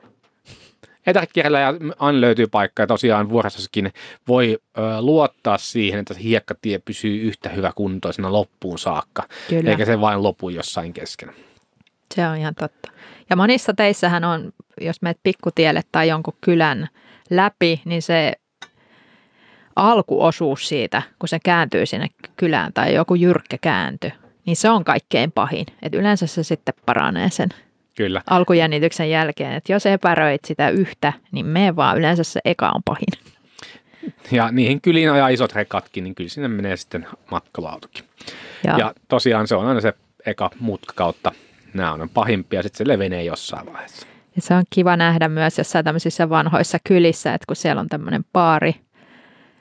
etäkierrellä 1.06 1.60
ja 1.60 1.74
aina 1.98 2.20
löytyy 2.20 2.46
paikka 2.46 2.82
ja 2.82 2.86
tosiaan 2.86 3.28
vuorossakin 3.28 3.92
voi 4.28 4.58
ö, 4.78 4.80
luottaa 5.00 5.58
siihen, 5.58 6.00
että 6.00 6.14
se 6.14 6.22
hiekkatie 6.22 6.78
pysyy 6.78 7.22
yhtä 7.22 7.48
hyvä 7.48 7.72
kuntoisena 7.74 8.32
loppuun 8.32 8.78
saakka, 8.78 9.22
Kyllä. 9.48 9.70
eikä 9.70 9.84
se 9.84 10.00
vain 10.00 10.22
lopu 10.22 10.48
jossain 10.48 10.92
kesken. 10.92 11.30
Se 12.14 12.28
on 12.28 12.36
ihan 12.36 12.54
totta. 12.54 12.92
Ja 13.30 13.36
monissa 13.36 13.74
teissähän 13.74 14.24
on, 14.24 14.52
jos 14.80 15.02
menet 15.02 15.18
pikkutielle 15.22 15.82
tai 15.92 16.08
jonkun 16.08 16.36
kylän 16.40 16.88
läpi, 17.30 17.82
niin 17.84 18.02
se 18.02 18.32
alkuosuus 19.76 20.68
siitä, 20.68 21.02
kun 21.18 21.28
se 21.28 21.38
kääntyy 21.44 21.86
sinne 21.86 22.08
kylään 22.36 22.72
tai 22.72 22.94
joku 22.94 23.14
jyrkkä 23.14 23.58
käänty, 23.58 24.12
niin 24.46 24.56
se 24.56 24.70
on 24.70 24.84
kaikkein 24.84 25.32
pahin. 25.32 25.66
Et 25.82 25.94
yleensä 25.94 26.26
se 26.26 26.42
sitten 26.42 26.74
paranee 26.86 27.30
sen 27.30 27.48
Kyllä. 27.94 28.22
alkujännityksen 28.30 29.10
jälkeen. 29.10 29.52
Et 29.52 29.68
jos 29.68 29.86
epäröit 29.86 30.44
sitä 30.44 30.70
yhtä, 30.70 31.12
niin 31.32 31.46
me 31.46 31.76
vaan 31.76 31.98
yleensä 31.98 32.24
se 32.24 32.40
eka 32.44 32.70
on 32.74 32.82
pahin. 32.84 33.32
Ja 34.30 34.48
niihin 34.52 34.80
kyliin 34.80 35.12
ajaa 35.12 35.28
isot 35.28 35.52
rekatkin, 35.52 36.04
niin 36.04 36.14
kyllä 36.14 36.30
sinne 36.30 36.48
menee 36.48 36.76
sitten 36.76 37.06
matkalautokin. 37.30 38.04
Ja, 38.64 38.78
ja 38.78 38.94
tosiaan 39.08 39.48
se 39.48 39.54
on 39.54 39.66
aina 39.66 39.80
se 39.80 39.92
eka 40.26 40.50
mutka 40.60 40.92
kautta. 40.96 41.32
Nämä 41.74 41.92
on 41.92 42.08
pahimpia, 42.14 42.62
sitten 42.62 42.78
se 42.78 42.88
levenee 42.88 43.24
jossain 43.24 43.66
vaiheessa. 43.72 44.06
Ja 44.36 44.42
se 44.42 44.54
on 44.54 44.64
kiva 44.70 44.96
nähdä 44.96 45.28
myös 45.28 45.58
jossain 45.58 45.84
tämmöisissä 45.84 46.28
vanhoissa 46.28 46.78
kylissä, 46.84 47.34
että 47.34 47.46
kun 47.46 47.56
siellä 47.56 47.80
on 47.80 47.88
tämmöinen 47.88 48.24
paari 48.32 48.74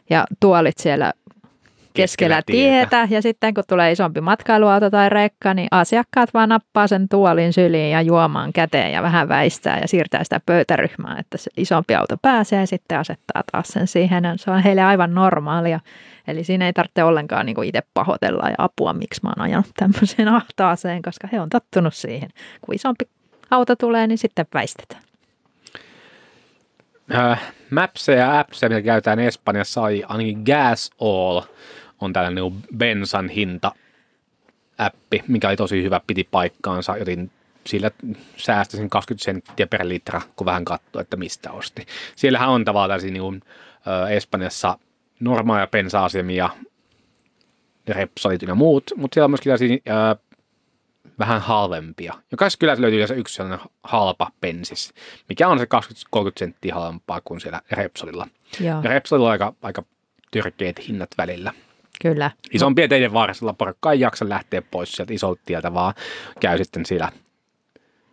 ja 0.10 0.26
tuolit 0.40 0.78
siellä 0.78 1.14
keskellä 1.94 2.42
tietä. 2.46 3.08
Ja 3.10 3.22
sitten 3.22 3.54
kun 3.54 3.64
tulee 3.68 3.92
isompi 3.92 4.22
matkailuauto 4.22 4.90
tai 4.90 5.10
rekka, 5.10 5.54
niin 5.54 5.68
asiakkaat 5.72 6.34
vaan 6.34 6.50
nappaa 6.50 6.88
sen 6.88 7.10
tuolin 7.10 7.54
syliin 7.54 7.92
ja 7.92 8.02
juomaan 8.02 8.54
käteen 8.54 8.92
ja 8.92 9.02
vähän 9.04 9.30
väistää 9.30 9.80
ja 9.80 9.88
siirtää 9.88 10.24
sitä 10.24 10.40
pöytäryhmää, 10.46 11.20
että 11.20 11.38
se 11.38 11.52
isompi 11.58 11.96
auto 11.96 12.16
pääsee 12.22 12.60
ja 12.60 12.68
sitten 12.68 13.00
asettaa 13.00 13.44
taas 13.52 13.68
sen 13.68 13.88
siihen. 13.88 14.24
Se 14.36 14.52
on 14.52 14.64
heille 14.64 14.82
aivan 14.82 15.14
normaalia. 15.14 15.80
Eli 16.28 16.44
siinä 16.44 16.66
ei 16.66 16.74
tarvitse 16.74 17.04
ollenkaan 17.04 17.46
niin 17.46 17.64
itse 17.64 17.82
pahoitella 17.94 18.50
ja 18.50 18.56
apua, 18.58 18.94
miksi 18.94 19.22
mä 19.24 19.30
oon 19.30 19.42
ajanut 19.42 19.72
tämmöiseen 19.78 20.28
ahtaaseen, 20.40 21.02
koska 21.02 21.28
he 21.32 21.40
on 21.40 21.50
tottunut 21.50 21.94
siihen. 21.94 22.30
Kun 22.62 22.76
isompi 22.76 23.06
auto 23.52 23.76
tulee, 23.76 24.08
niin 24.08 24.18
sitten 24.18 24.46
väistetään. 24.54 25.02
Äh, 27.16 27.54
Mapsia 27.70 28.16
ja 28.16 28.40
appsia, 28.40 28.70
mitä 28.70 28.82
käytetään 28.82 29.20
Espanjassa, 29.20 29.82
oli 29.82 30.04
ainakin 30.08 30.44
Gas 30.46 30.92
All 31.02 31.42
on 32.02 32.14
tällainen 32.14 32.44
niin 32.44 32.64
bensan 32.78 33.30
hinta 33.30 33.72
appi, 34.78 35.24
mikä 35.28 35.48
oli 35.48 35.56
tosi 35.56 35.84
hyvä, 35.84 36.02
piti 36.08 36.24
paikkaansa, 36.32 36.98
joten 36.98 37.32
sillä 37.68 37.92
säästäsin 38.38 38.90
20 38.90 39.24
senttiä 39.24 39.68
per 39.68 39.90
litra, 39.90 40.22
kun 40.36 40.46
vähän 40.46 40.66
katsoi, 40.66 41.02
että 41.02 41.18
mistä 41.18 41.52
osti. 41.52 41.86
Siellähän 42.16 42.50
on 42.50 42.66
tavallaan 42.66 42.90
tällaisia 42.90 43.12
niin 43.12 43.22
kuin, 43.22 43.42
äh, 43.88 44.12
Espanjassa 44.12 44.78
normaaleja 45.20 45.68
bensa-asemia, 45.68 46.50
Repsolit 47.88 48.42
ja 48.42 48.56
muut, 48.56 48.92
mutta 48.96 49.14
siellä 49.16 49.26
on 49.26 49.32
myöskin 49.32 49.50
tällaisia 49.50 50.10
äh, 50.12 50.18
vähän 51.20 51.42
halvempia. 51.42 52.14
Jokaisessa 52.32 52.60
kylässä 52.60 52.82
löytyy 52.82 52.98
yleensä 52.98 53.14
yksi 53.14 53.36
sellainen 53.36 53.68
halpa 53.84 54.32
pensis, 54.42 54.94
mikä 55.30 55.48
on 55.48 55.60
se 55.60 55.68
20-30 56.18 56.20
senttiä 56.38 56.76
halvempaa 56.76 57.22
kuin 57.26 57.42
siellä 57.42 57.62
Repsolilla. 57.72 58.28
Joo. 58.60 58.82
Ja 58.84 58.90
Repsolilla 58.90 59.28
on 59.28 59.32
aika, 59.32 59.54
aika 59.62 59.84
tyrkeät 60.32 60.88
hinnat 60.88 61.10
välillä. 61.18 61.54
Kyllä. 62.02 62.32
Isompien 62.54 62.90
teiden 62.90 63.14
varsilla 63.14 63.54
porukka 63.54 63.92
ei 63.92 64.00
jaksa 64.00 64.30
lähteä 64.30 64.62
pois 64.62 64.92
sieltä 64.92 65.14
isolta 65.14 65.42
tieltä, 65.46 65.74
vaan 65.74 65.94
käy 66.40 66.58
sitten 66.58 66.86
siellä, 66.86 67.12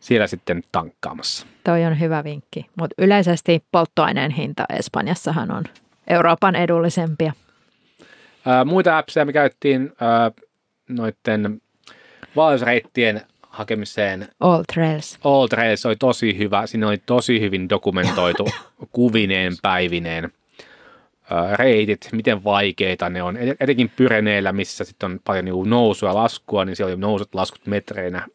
siellä 0.01 0.27
sitten 0.27 0.63
tankkaamassa. 0.73 1.47
Toi 1.65 1.85
on 1.85 2.01
hyvä 2.01 2.25
vinkki, 2.25 2.67
mutta 2.77 2.95
yleisesti 2.99 3.65
polttoaineen 3.73 4.31
hinta 4.31 4.65
Espanjassahan 4.79 5.51
on 5.51 5.65
Euroopan 6.07 6.57
edullisempia. 6.57 7.33
Ää, 8.47 8.65
muita 8.65 8.99
appseja 8.99 9.25
me 9.25 9.33
käyttiin 9.33 9.93
ää, 10.01 10.31
noiden 10.89 11.61
vaellusreittien 12.37 13.21
hakemiseen. 13.43 14.29
All 14.41 14.63
Trails. 14.75 15.19
All 15.25 15.47
Trails 15.47 15.87
oli 15.87 15.97
tosi 15.97 16.39
hyvä. 16.39 16.67
Siinä 16.67 16.89
oli 16.89 16.99
tosi 17.07 17.41
hyvin 17.41 17.69
dokumentoitu 17.69 18.49
kuvineen, 18.93 19.53
päivineen 19.63 20.33
reitit, 21.57 22.09
miten 22.13 22.45
vaikeita 22.45 23.09
ne 23.09 23.23
on. 23.23 23.37
Etenkin 23.61 23.91
Pyreneillä, 23.97 24.53
missä 24.53 24.85
sitten 24.85 25.11
on 25.11 25.21
paljon 25.25 25.45
niin 25.45 25.71
nousua 25.71 26.09
ja 26.09 26.15
laskua, 26.15 26.65
niin 26.65 26.77
siellä 26.77 26.93
oli 26.93 27.01
nousut 27.01 27.35
laskut 27.35 27.67
metreinä. 27.67 28.27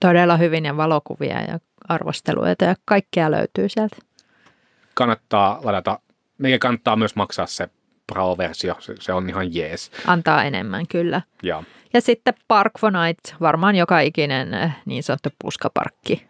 Todella 0.00 0.36
hyvin 0.36 0.64
ja 0.64 0.76
valokuvia 0.76 1.40
ja 1.42 1.58
arvosteluita 1.88 2.64
ja 2.64 2.74
kaikkea 2.84 3.30
löytyy 3.30 3.68
sieltä. 3.68 3.96
Kannattaa 4.94 5.60
ladata. 5.62 5.98
Meidän 6.38 6.60
kannattaa 6.60 6.96
myös 6.96 7.16
maksaa 7.16 7.46
se 7.46 7.68
Pro-versio, 8.12 8.76
se, 8.78 8.94
se 9.00 9.12
on 9.12 9.28
ihan 9.28 9.54
jees. 9.54 9.90
Antaa 10.06 10.44
enemmän, 10.44 10.86
kyllä. 10.86 11.22
Ja, 11.42 11.62
ja 11.92 12.00
sitten 12.00 12.34
Park 12.48 12.72
for 12.80 12.92
Night, 12.92 13.40
varmaan 13.40 13.76
joka 13.76 14.00
ikinen 14.00 14.54
eh, 14.54 14.70
niin 14.86 15.02
sanottu 15.02 15.28
puskaparkki 15.42 16.29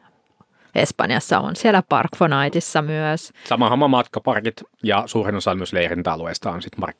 Espanjassa 0.74 1.40
on 1.40 1.56
siellä 1.56 1.82
Park 1.88 2.16
for 2.16 2.30
Nightissa 2.30 2.82
myös. 2.82 3.32
Sama 3.44 3.70
homma 3.70 3.88
matkaparkit 3.88 4.62
ja 4.82 5.02
suurin 5.06 5.34
osa 5.34 5.54
myös 5.54 5.72
leirintäalueista 5.72 6.50
on 6.50 6.62
sitten 6.62 6.80
Park. 6.80 6.96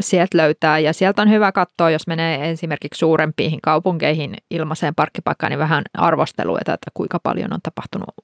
Sieltä 0.00 0.38
löytää 0.38 0.78
ja 0.78 0.92
sieltä 0.92 1.22
on 1.22 1.30
hyvä 1.30 1.52
katsoa, 1.52 1.90
jos 1.90 2.06
menee 2.06 2.50
esimerkiksi 2.50 2.98
suurempiin 2.98 3.60
kaupunkeihin 3.62 4.36
ilmaiseen 4.50 4.94
parkkipaikkaan, 4.94 5.50
niin 5.50 5.58
vähän 5.58 5.84
arvosteluita, 5.94 6.74
että 6.74 6.90
kuinka 6.94 7.18
paljon 7.22 7.52
on 7.52 7.60
tapahtunut 7.62 8.14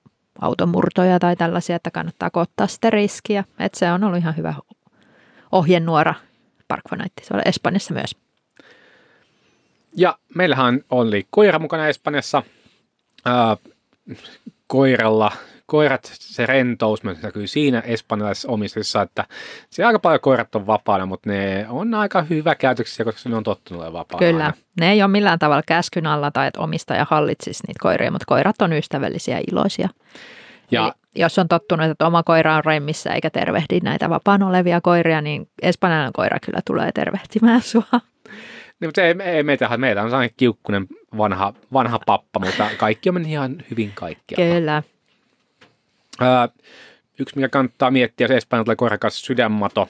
automurtoja 0.40 1.18
tai 1.18 1.36
tällaisia, 1.36 1.76
että 1.76 1.90
kannattaa 1.90 2.30
ottaa 2.34 2.66
sitä 2.66 2.90
riskiä. 2.90 3.44
Että 3.58 3.78
se 3.78 3.92
on 3.92 4.04
ollut 4.04 4.18
ihan 4.18 4.36
hyvä 4.36 4.54
ohjenuora 5.52 6.14
Park 6.68 6.82
on 6.92 7.00
Espanjassa 7.44 7.94
myös. 7.94 8.16
Ja 9.96 10.18
meillähän 10.34 10.80
oli 10.90 11.26
koira 11.30 11.58
mukana 11.58 11.88
Espanjassa. 11.88 12.42
Äh, 13.26 13.58
koiralla, 14.68 15.32
koirat, 15.66 16.12
se 16.14 16.46
rentous 16.46 17.02
myös 17.02 17.22
näkyy 17.22 17.46
siinä 17.46 17.80
espanjalaisessa 17.80 18.48
omistusissa, 18.48 19.02
että 19.02 19.24
se 19.70 19.84
aika 19.84 19.98
paljon 19.98 20.20
koirat 20.20 20.54
on 20.54 20.66
vapaana, 20.66 21.06
mutta 21.06 21.30
ne 21.30 21.66
on 21.68 21.94
aika 21.94 22.22
hyvä 22.22 22.54
käytöksiä, 22.54 23.04
koska 23.04 23.28
ne 23.28 23.36
on 23.36 23.42
tottunut 23.42 23.82
olemaan 23.82 24.00
vapaana. 24.00 24.26
Kyllä, 24.26 24.44
aina. 24.44 24.56
ne 24.80 24.92
ei 24.92 25.02
ole 25.02 25.10
millään 25.10 25.38
tavalla 25.38 25.62
käskyn 25.66 26.06
alla 26.06 26.30
tai 26.30 26.46
että 26.46 26.60
omistaja 26.60 27.06
hallitsisi 27.10 27.62
niitä 27.66 27.78
koiria, 27.82 28.10
mutta 28.10 28.26
koirat 28.26 28.62
on 28.62 28.72
ystävällisiä 28.72 29.36
ja 29.36 29.44
iloisia. 29.50 29.88
Ja, 30.70 30.84
Eli 30.84 30.92
jos 31.16 31.38
on 31.38 31.48
tottunut, 31.48 31.90
että 31.90 32.06
oma 32.06 32.22
koira 32.22 32.56
on 32.56 32.64
remmissä 32.64 33.10
eikä 33.10 33.30
tervehdi 33.30 33.80
näitä 33.80 34.10
vapaan 34.10 34.42
olevia 34.42 34.80
koiria, 34.80 35.20
niin 35.20 35.48
espanjalainen 35.62 36.12
koira 36.12 36.38
kyllä 36.46 36.60
tulee 36.66 36.92
tervehtimään 36.92 37.62
sua. 37.62 38.00
Niin, 38.80 38.88
mutta 38.88 39.02
ei, 39.02 39.14
ei 39.24 39.42
meitä, 39.42 39.76
meitä 39.76 40.02
on 40.02 40.10
sellainen 40.10 40.34
kiukkunen 40.36 40.86
vanha, 41.16 41.54
vanha 41.72 41.98
pappa, 42.06 42.40
mutta 42.40 42.70
kaikki 42.78 43.08
on 43.08 43.14
mennyt 43.14 43.32
ihan 43.32 43.64
hyvin 43.70 43.92
kaikkia. 43.94 44.36
Kyllä. 44.36 44.82
Öö, 46.22 46.48
yksi, 47.18 47.36
mikä 47.36 47.48
kannattaa 47.48 47.90
miettiä, 47.90 48.28
se 48.28 48.36
Espanjalla 48.36 48.76
koirakas 48.76 49.22
sydänmato. 49.22 49.88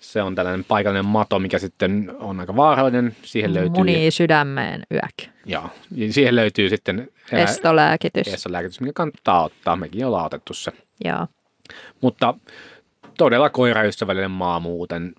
Se 0.00 0.22
on 0.22 0.34
tällainen 0.34 0.64
paikallinen 0.64 1.04
mato, 1.04 1.38
mikä 1.38 1.58
sitten 1.58 2.12
on 2.18 2.40
aika 2.40 2.56
vaarallinen. 2.56 3.16
Siihen 3.22 3.54
löytyy... 3.54 3.70
Muni 3.70 4.10
sydämeen 4.10 4.82
yök. 4.92 5.32
Joo, 5.46 5.70
siihen 6.10 6.36
löytyy 6.36 6.68
sitten... 6.68 7.08
Estolääkitys. 7.32 8.28
Estolääkitys, 8.28 8.80
mikä 8.80 8.92
kannattaa 8.92 9.44
ottaa. 9.44 9.76
Mekin 9.76 10.06
ollaan 10.06 10.26
otettu 10.26 10.54
se. 10.54 10.72
Joo. 11.04 11.26
Mutta 12.00 12.34
todella 13.18 13.50
koiraystävällinen 13.50 14.30
maa 14.30 14.60
muuten 14.60 15.14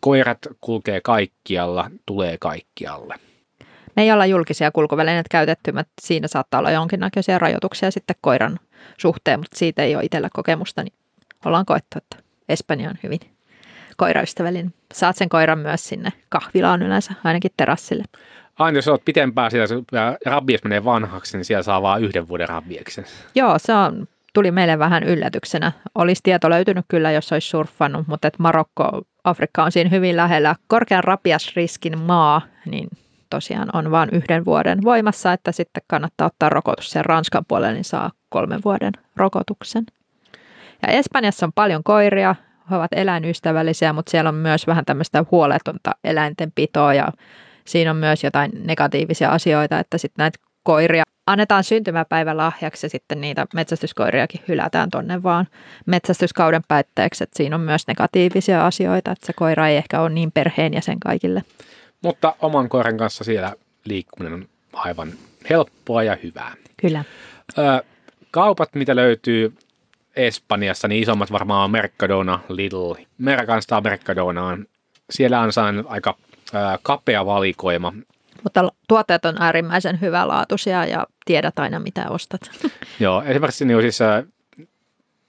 koirat 0.00 0.38
kulkee 0.60 1.00
kaikkialla, 1.00 1.90
tulee 2.06 2.36
kaikkialle. 2.38 3.14
Me 3.96 4.02
ei 4.02 4.12
olla 4.12 4.26
julkisia 4.26 4.70
kulkuvälineitä 4.70 5.28
käytetty, 5.30 5.72
mutta 5.72 5.92
siinä 6.00 6.28
saattaa 6.28 6.58
olla 6.58 6.70
jonkinnäköisiä 6.70 7.38
rajoituksia 7.38 7.90
sitten 7.90 8.16
koiran 8.20 8.58
suhteen, 8.98 9.40
mutta 9.40 9.58
siitä 9.58 9.82
ei 9.82 9.94
ole 9.94 10.04
itsellä 10.04 10.28
kokemusta, 10.32 10.82
niin 10.82 10.92
ollaan 11.44 11.66
koettu, 11.66 11.98
että 11.98 12.16
Espanja 12.48 12.90
on 12.90 12.98
hyvin 13.02 13.20
koiraystävällinen. 13.96 14.74
Saat 14.92 15.16
sen 15.16 15.28
koiran 15.28 15.58
myös 15.58 15.88
sinne 15.88 16.12
kahvilaan 16.28 16.82
yleensä, 16.82 17.14
ainakin 17.24 17.50
terassille. 17.56 18.04
Aina 18.58 18.78
jos 18.78 18.88
olet 18.88 19.04
pitempään 19.04 19.50
siellä, 19.50 20.16
rabies 20.26 20.64
menee 20.64 20.84
vanhaksi, 20.84 21.36
niin 21.36 21.44
siellä 21.44 21.62
saa 21.62 21.82
vain 21.82 22.04
yhden 22.04 22.28
vuoden 22.28 22.48
rabieksen. 22.48 23.04
Joo, 23.34 23.58
se 23.58 23.74
on, 23.74 24.08
tuli 24.34 24.50
meille 24.50 24.78
vähän 24.78 25.02
yllätyksenä. 25.02 25.72
Olisi 25.94 26.20
tieto 26.22 26.50
löytynyt 26.50 26.84
kyllä, 26.88 27.10
jos 27.10 27.32
olisi 27.32 27.48
surffannut, 27.48 28.06
mutta 28.06 28.28
että 28.28 28.42
Marokko 28.42 29.02
Afrikka 29.24 29.64
on 29.64 29.72
siinä 29.72 29.90
hyvin 29.90 30.16
lähellä 30.16 30.54
korkean 30.66 31.04
rapiasriskin 31.04 31.98
maa, 31.98 32.42
niin 32.66 32.88
tosiaan 33.30 33.68
on 33.72 33.90
vain 33.90 34.08
yhden 34.12 34.44
vuoden 34.44 34.78
voimassa, 34.84 35.32
että 35.32 35.52
sitten 35.52 35.82
kannattaa 35.86 36.26
ottaa 36.26 36.48
rokotus 36.48 36.90
sen 36.90 37.04
Ranskan 37.04 37.44
puolelle, 37.48 37.74
niin 37.74 37.84
saa 37.84 38.10
kolmen 38.28 38.60
vuoden 38.64 38.92
rokotuksen. 39.16 39.84
Ja 40.82 40.88
Espanjassa 40.88 41.46
on 41.46 41.52
paljon 41.52 41.84
koiria, 41.84 42.34
he 42.70 42.76
ovat 42.76 42.92
eläinystävällisiä, 42.92 43.92
mutta 43.92 44.10
siellä 44.10 44.28
on 44.28 44.34
myös 44.34 44.66
vähän 44.66 44.84
tämmöistä 44.84 45.24
huoletonta 45.30 45.90
eläintenpitoa 46.04 46.94
ja 46.94 47.08
siinä 47.64 47.90
on 47.90 47.96
myös 47.96 48.24
jotain 48.24 48.50
negatiivisia 48.64 49.30
asioita, 49.30 49.78
että 49.78 49.98
sitten 49.98 50.22
näitä 50.22 50.38
koiria 50.62 51.02
annetaan 51.26 51.64
syntymäpäivä 51.64 52.36
lahjaksi 52.36 52.86
ja 52.86 52.90
sitten 52.90 53.20
niitä 53.20 53.46
metsästyskoiriakin 53.54 54.40
hylätään 54.48 54.90
tonne 54.90 55.22
vaan 55.22 55.46
metsästyskauden 55.86 56.62
päätteeksi. 56.68 57.24
Että 57.24 57.36
siinä 57.36 57.56
on 57.56 57.62
myös 57.62 57.86
negatiivisia 57.86 58.66
asioita, 58.66 59.12
että 59.12 59.26
se 59.26 59.32
koira 59.32 59.68
ei 59.68 59.76
ehkä 59.76 60.00
ole 60.00 60.10
niin 60.10 60.32
perheenjäsen 60.32 61.00
kaikille. 61.00 61.42
Mutta 62.02 62.34
oman 62.40 62.68
koiran 62.68 62.96
kanssa 62.96 63.24
siellä 63.24 63.52
liikkuminen 63.84 64.34
on 64.34 64.48
aivan 64.72 65.12
helppoa 65.50 66.02
ja 66.02 66.16
hyvää. 66.22 66.54
Kyllä. 66.76 67.04
Ö, 67.58 67.84
kaupat, 68.30 68.74
mitä 68.74 68.96
löytyy 68.96 69.54
Espanjassa, 70.16 70.88
niin 70.88 71.02
isommat 71.02 71.32
varmaan 71.32 71.64
on 71.64 71.70
Mercadona, 71.70 72.40
Lidl. 72.48 72.94
Mercanstar 73.18 73.82
Mercadona 73.82 74.46
on. 74.46 74.66
Siellä 75.10 75.40
on 75.40 75.52
saanut 75.52 75.86
aika 75.88 76.16
kapea 76.82 77.26
valikoima. 77.26 77.92
Mutta 78.42 78.68
tuotteet 78.88 79.24
on 79.24 79.36
äärimmäisen 79.42 80.00
hyvälaatuisia 80.00 80.84
ja 80.84 81.06
tiedät 81.24 81.58
aina 81.58 81.78
mitä 81.78 82.08
ostat. 82.10 82.50
Joo, 83.00 83.22
esimerkiksi 83.22 83.64
niin 83.64 83.80
siis, 83.80 84.00
ö, 84.00 84.24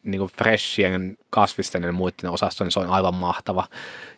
niin 0.04 0.20
kuin 0.20 0.32
freshien, 0.38 1.18
kasvisten 1.30 1.84
ja 1.84 1.92
muiden 1.92 2.30
osasto, 2.30 2.64
niin 2.64 2.72
se 2.72 2.80
on 2.80 2.90
aivan 2.90 3.16
mahtava. 3.16 3.68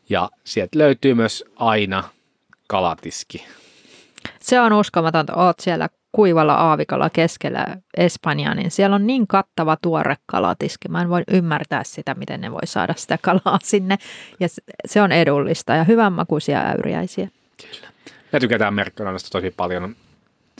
Ja 0.10 0.30
sieltä 0.44 0.80
löytyy 0.80 1.14
myös 1.14 1.46
aina 1.56 2.04
kalatiski. 2.68 3.46
Se 4.40 4.60
on 4.60 4.74
uskomatonta. 4.74 5.36
Oot 5.36 5.60
siellä 5.60 5.90
kuivalla 6.12 6.54
aavikalla 6.54 7.10
keskellä 7.10 7.66
Espanjaa, 7.98 8.54
niin 8.54 8.72
siellä 8.72 8.96
on 8.96 9.08
niin 9.08 9.28
kattava 9.28 9.78
tuore 9.82 10.16
kalatiski. 10.26 10.88
Mä 10.90 11.02
en 11.02 11.10
voi 11.10 11.24
ymmärtää 11.32 11.84
sitä, 11.84 12.14
miten 12.14 12.42
ne 12.42 12.52
voi 12.52 12.68
saada 12.68 12.94
sitä 12.98 13.18
kalaa 13.22 13.60
sinne. 13.64 13.98
Ja 14.40 14.48
se 14.86 15.02
on 15.02 15.12
edullista 15.12 15.74
ja 15.74 15.84
hyvänmakuisia 15.84 16.60
äyriäisiä. 16.60 17.28
Kyllä. 17.62 17.88
Me 18.34 18.40
tykätään 18.40 18.74
Merkkonannasta 18.74 19.30
tosi 19.30 19.52
paljon. 19.58 19.96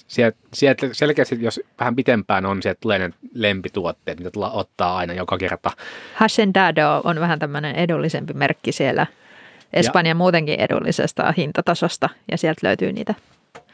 Sieltä, 0.08 0.38
sieltä 0.54 0.90
selkeästi, 0.92 1.38
jos 1.42 1.62
vähän 1.80 1.96
pitempään 1.96 2.46
on, 2.46 2.62
sieltä 2.62 2.80
tulee 2.82 3.00
ne 3.00 3.10
lempituotteet, 3.34 4.18
mitä 4.18 4.32
tulla 4.32 4.52
ottaa 4.52 4.98
aina 4.98 5.14
joka 5.14 5.38
kerta. 5.38 5.72
Hacendado 6.16 7.02
on 7.04 7.20
vähän 7.20 7.40
tämmöinen 7.40 7.76
edullisempi 7.76 8.34
merkki 8.34 8.72
siellä 8.72 9.08
Espanjan 9.74 10.18
muutenkin 10.18 10.60
edullisesta 10.60 11.34
hintatasosta 11.38 12.10
ja 12.32 12.38
sieltä 12.38 12.68
löytyy 12.68 12.94
niitä 12.94 13.16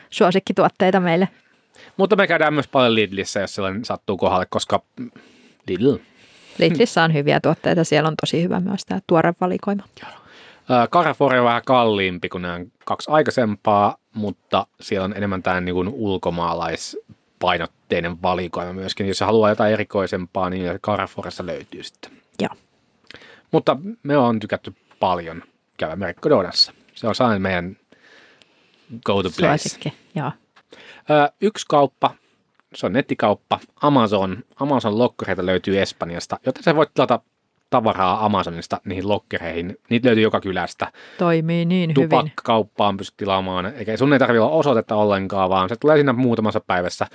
suosikkituotteita 0.10 1.00
meille. 1.00 1.30
Mutta 1.98 2.16
me 2.16 2.28
käydään 2.28 2.54
myös 2.54 2.68
paljon 2.68 2.96
Lidlissä, 2.96 3.40
jos 3.40 3.56
sellainen 3.56 3.86
sattuu 3.86 4.18
kohdalle, 4.18 4.46
koska 4.50 4.82
Lidl. 5.68 5.96
Lidlissä 6.58 7.04
on 7.04 7.14
hyviä 7.14 7.40
tuotteita, 7.40 7.84
siellä 7.84 8.08
on 8.08 8.16
tosi 8.22 8.44
hyvä 8.44 8.60
myös 8.60 8.86
tämä 8.86 9.02
tuore 9.08 9.34
valikoima. 9.42 9.84
Carrefour 10.92 11.36
on 11.36 11.46
vähän 11.46 11.62
kalliimpi 11.66 12.30
kuin 12.30 12.42
nämä 12.42 12.60
kaksi 12.86 13.12
aikaisempaa, 13.12 13.98
mutta 14.14 14.68
siellä 14.82 15.06
on 15.06 15.18
enemmän 15.18 15.44
tämä 15.44 15.62
niin 15.62 15.88
ulkomaalaispainotteinen 15.88 18.22
valikoima 18.22 18.74
myöskin. 18.74 19.08
Jos 19.08 19.20
haluaa 19.20 19.50
jotain 19.50 19.74
erikoisempaa, 19.74 20.50
niin 20.50 20.80
Carrefourissa 20.80 21.46
löytyy 21.46 21.84
sitten. 21.84 22.12
Joo. 22.42 22.56
Mutta 23.52 23.78
me 24.04 24.18
on 24.18 24.40
tykätty 24.40 24.76
paljon 25.00 25.44
käydä 25.78 25.96
Mercadonassa. 25.96 26.74
Se 26.96 27.08
on 27.08 27.16
sellainen 27.16 27.42
meidän 27.42 27.78
go 29.06 29.24
to 29.24 29.30
place. 29.40 29.70
Suosikki, 29.70 29.94
joo. 30.16 30.32
Yksi 31.42 31.66
kauppa, 31.70 32.14
se 32.76 32.86
on 32.86 32.94
nettikauppa, 32.94 33.60
Amazon. 33.82 34.44
Amazon 34.60 34.98
lokkereita 34.98 35.46
löytyy 35.46 35.82
Espanjasta, 35.82 36.40
joten 36.46 36.64
sä 36.64 36.76
voit 36.76 36.94
tilata 36.94 37.20
tavaraa 37.70 38.26
Amazonista 38.26 38.82
niihin 38.86 39.10
lokkereihin. 39.10 39.78
Niitä 39.90 40.08
löytyy 40.08 40.24
joka 40.24 40.42
kylästä. 40.42 40.92
Toimii 41.18 41.66
niin 41.66 41.90
hyvin. 41.98 42.10
Tupakkauppaan 42.10 42.98
pystyt 42.98 43.18
tilaamaan. 43.18 43.66
Eikä 43.66 43.98
sun 43.98 44.14
ei 44.14 44.20
tarvitse 44.20 44.40
olla 44.40 44.56
osoitetta 44.56 44.96
ollenkaan, 44.96 45.50
vaan 45.50 45.70
se 45.70 45.76
tulee 45.76 45.98
siinä 45.98 46.14
muutamassa 46.14 46.60
päivässä. 46.60 47.08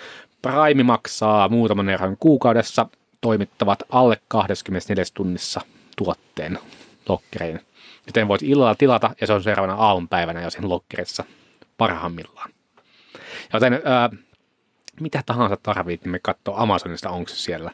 Prime 0.43 0.83
maksaa 0.83 1.49
muutaman 1.49 1.88
euron 1.88 2.17
kuukaudessa. 2.21 2.87
Toimittavat 3.21 3.83
alle 3.90 4.17
24 4.29 5.05
tunnissa 5.14 5.61
tuotteen 5.97 6.59
lokkereihin. 7.09 7.61
Joten 8.07 8.29
voit 8.29 8.43
illalla 8.43 8.75
tilata 8.75 9.11
ja 9.21 9.27
se 9.27 9.33
on 9.33 9.43
seuraavana 9.43 9.75
aamupäivänä 9.75 10.43
jo 10.43 10.51
sen 10.51 10.69
lokkerissa 10.69 11.25
parhaimmillaan. 11.79 12.51
Joten 13.53 13.83
ää, 13.85 14.11
mitä 15.00 15.22
tahansa 15.26 15.57
tarvit, 15.62 16.04
niin 16.04 16.12
me 16.12 16.18
katsoo 16.18 16.57
Amazonista, 16.57 17.11
onko 17.11 17.28
se 17.28 17.37
siellä. 17.37 17.70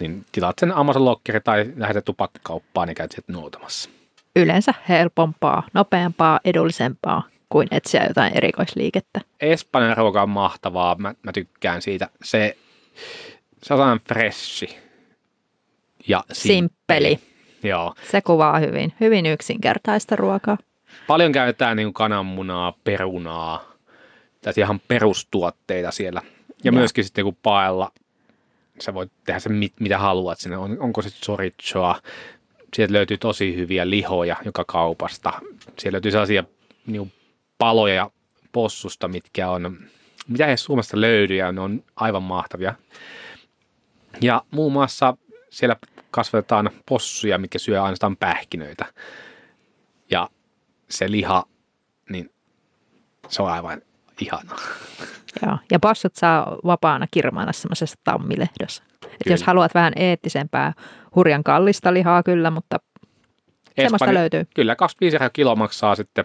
Niin 0.00 0.24
tilaat 0.32 0.58
sen 0.58 0.76
Amazon 0.76 1.04
Lockeri 1.04 1.40
tai 1.40 1.72
lähdet 1.76 2.04
tupakkakauppaan 2.04 2.88
niin 2.88 2.94
käyt 2.94 3.12
sieltä 3.12 3.32
noutamassa. 3.32 3.90
Yleensä 4.36 4.74
helpompaa, 4.88 5.62
nopeampaa, 5.74 6.40
edullisempaa 6.44 7.22
kuin 7.48 7.68
etsiä 7.70 8.04
jotain 8.08 8.36
erikoisliikettä. 8.36 9.20
Espanjan 9.40 9.96
ruoka 9.96 10.22
on 10.22 10.30
mahtavaa, 10.30 10.94
mä, 10.94 11.14
mä 11.22 11.32
tykkään 11.32 11.82
siitä. 11.82 12.08
Se, 12.22 12.56
se 13.62 13.74
on 13.74 14.00
freshi 14.08 14.78
ja 16.08 16.24
simppeli. 16.32 17.08
simppeli. 17.08 17.28
Joo. 17.62 17.94
Se 18.10 18.20
kuvaa 18.20 18.58
hyvin, 18.58 18.92
hyvin 19.00 19.26
yksinkertaista 19.26 20.16
ruokaa. 20.16 20.58
Paljon 21.06 21.32
käytetään 21.32 21.76
niin 21.76 21.92
kananmunaa, 21.92 22.74
perunaa, 22.84 23.64
tällaisia 24.40 24.64
ihan 24.64 24.80
perustuotteita 24.88 25.90
siellä. 25.90 26.22
Ja, 26.58 26.68
ja. 26.68 26.72
myöskin 26.72 27.04
sitten 27.04 27.24
kun 27.24 27.36
paella, 27.42 27.92
sä 28.80 28.94
voit 28.94 29.12
tehdä 29.24 29.40
sen 29.40 29.52
mit, 29.52 29.72
mitä 29.80 29.98
haluat 29.98 30.38
sinne. 30.38 30.56
On, 30.56 30.76
onko 30.80 31.02
se 31.02 31.10
chorizoa, 31.10 32.00
sieltä 32.76 32.92
löytyy 32.92 33.18
tosi 33.18 33.56
hyviä 33.56 33.90
lihoja 33.90 34.36
joka 34.44 34.64
kaupasta. 34.64 35.32
Siellä 35.78 35.96
löytyy 35.96 36.10
sellaisia 36.10 36.44
niin 36.86 37.12
paloja 37.58 38.10
possusta, 38.52 39.08
mitkä 39.08 39.50
on, 39.50 39.78
mitä 40.28 40.46
ei 40.46 40.56
Suomesta 40.56 41.00
löydy 41.00 41.36
ja 41.36 41.52
ne 41.52 41.60
on 41.60 41.84
aivan 41.96 42.22
mahtavia. 42.22 42.74
Ja 44.20 44.42
muun 44.50 44.72
muassa 44.72 45.16
siellä 45.50 45.76
kasvatetaan 46.10 46.70
possuja, 46.86 47.38
mitkä 47.38 47.58
syö 47.58 47.82
ainoastaan 47.82 48.16
pähkinöitä. 48.16 48.92
Ja 50.10 50.30
se 50.88 51.10
liha, 51.10 51.44
niin 52.10 52.30
se 53.28 53.42
on 53.42 53.50
aivan 53.50 53.82
ihanaa. 54.20 54.60
Joo, 55.46 55.58
ja 55.70 55.78
passut 55.78 56.16
saa 56.16 56.56
vapaana 56.64 57.06
kirmailla 57.10 57.52
semmoisessa 57.52 57.98
tammilehdossa. 58.04 58.82
Et 59.04 59.30
jos 59.30 59.42
haluat 59.42 59.74
vähän 59.74 59.92
eettisempää, 59.96 60.72
hurjan 61.14 61.44
kallista 61.44 61.94
lihaa 61.94 62.22
kyllä, 62.22 62.50
mutta 62.50 62.76
Espanja, 62.76 63.88
semmoista 63.88 64.14
löytyy. 64.14 64.46
Kyllä, 64.54 64.76
25 64.76 65.30
kilo 65.32 65.56
maksaa 65.56 65.94
sitten 65.94 66.24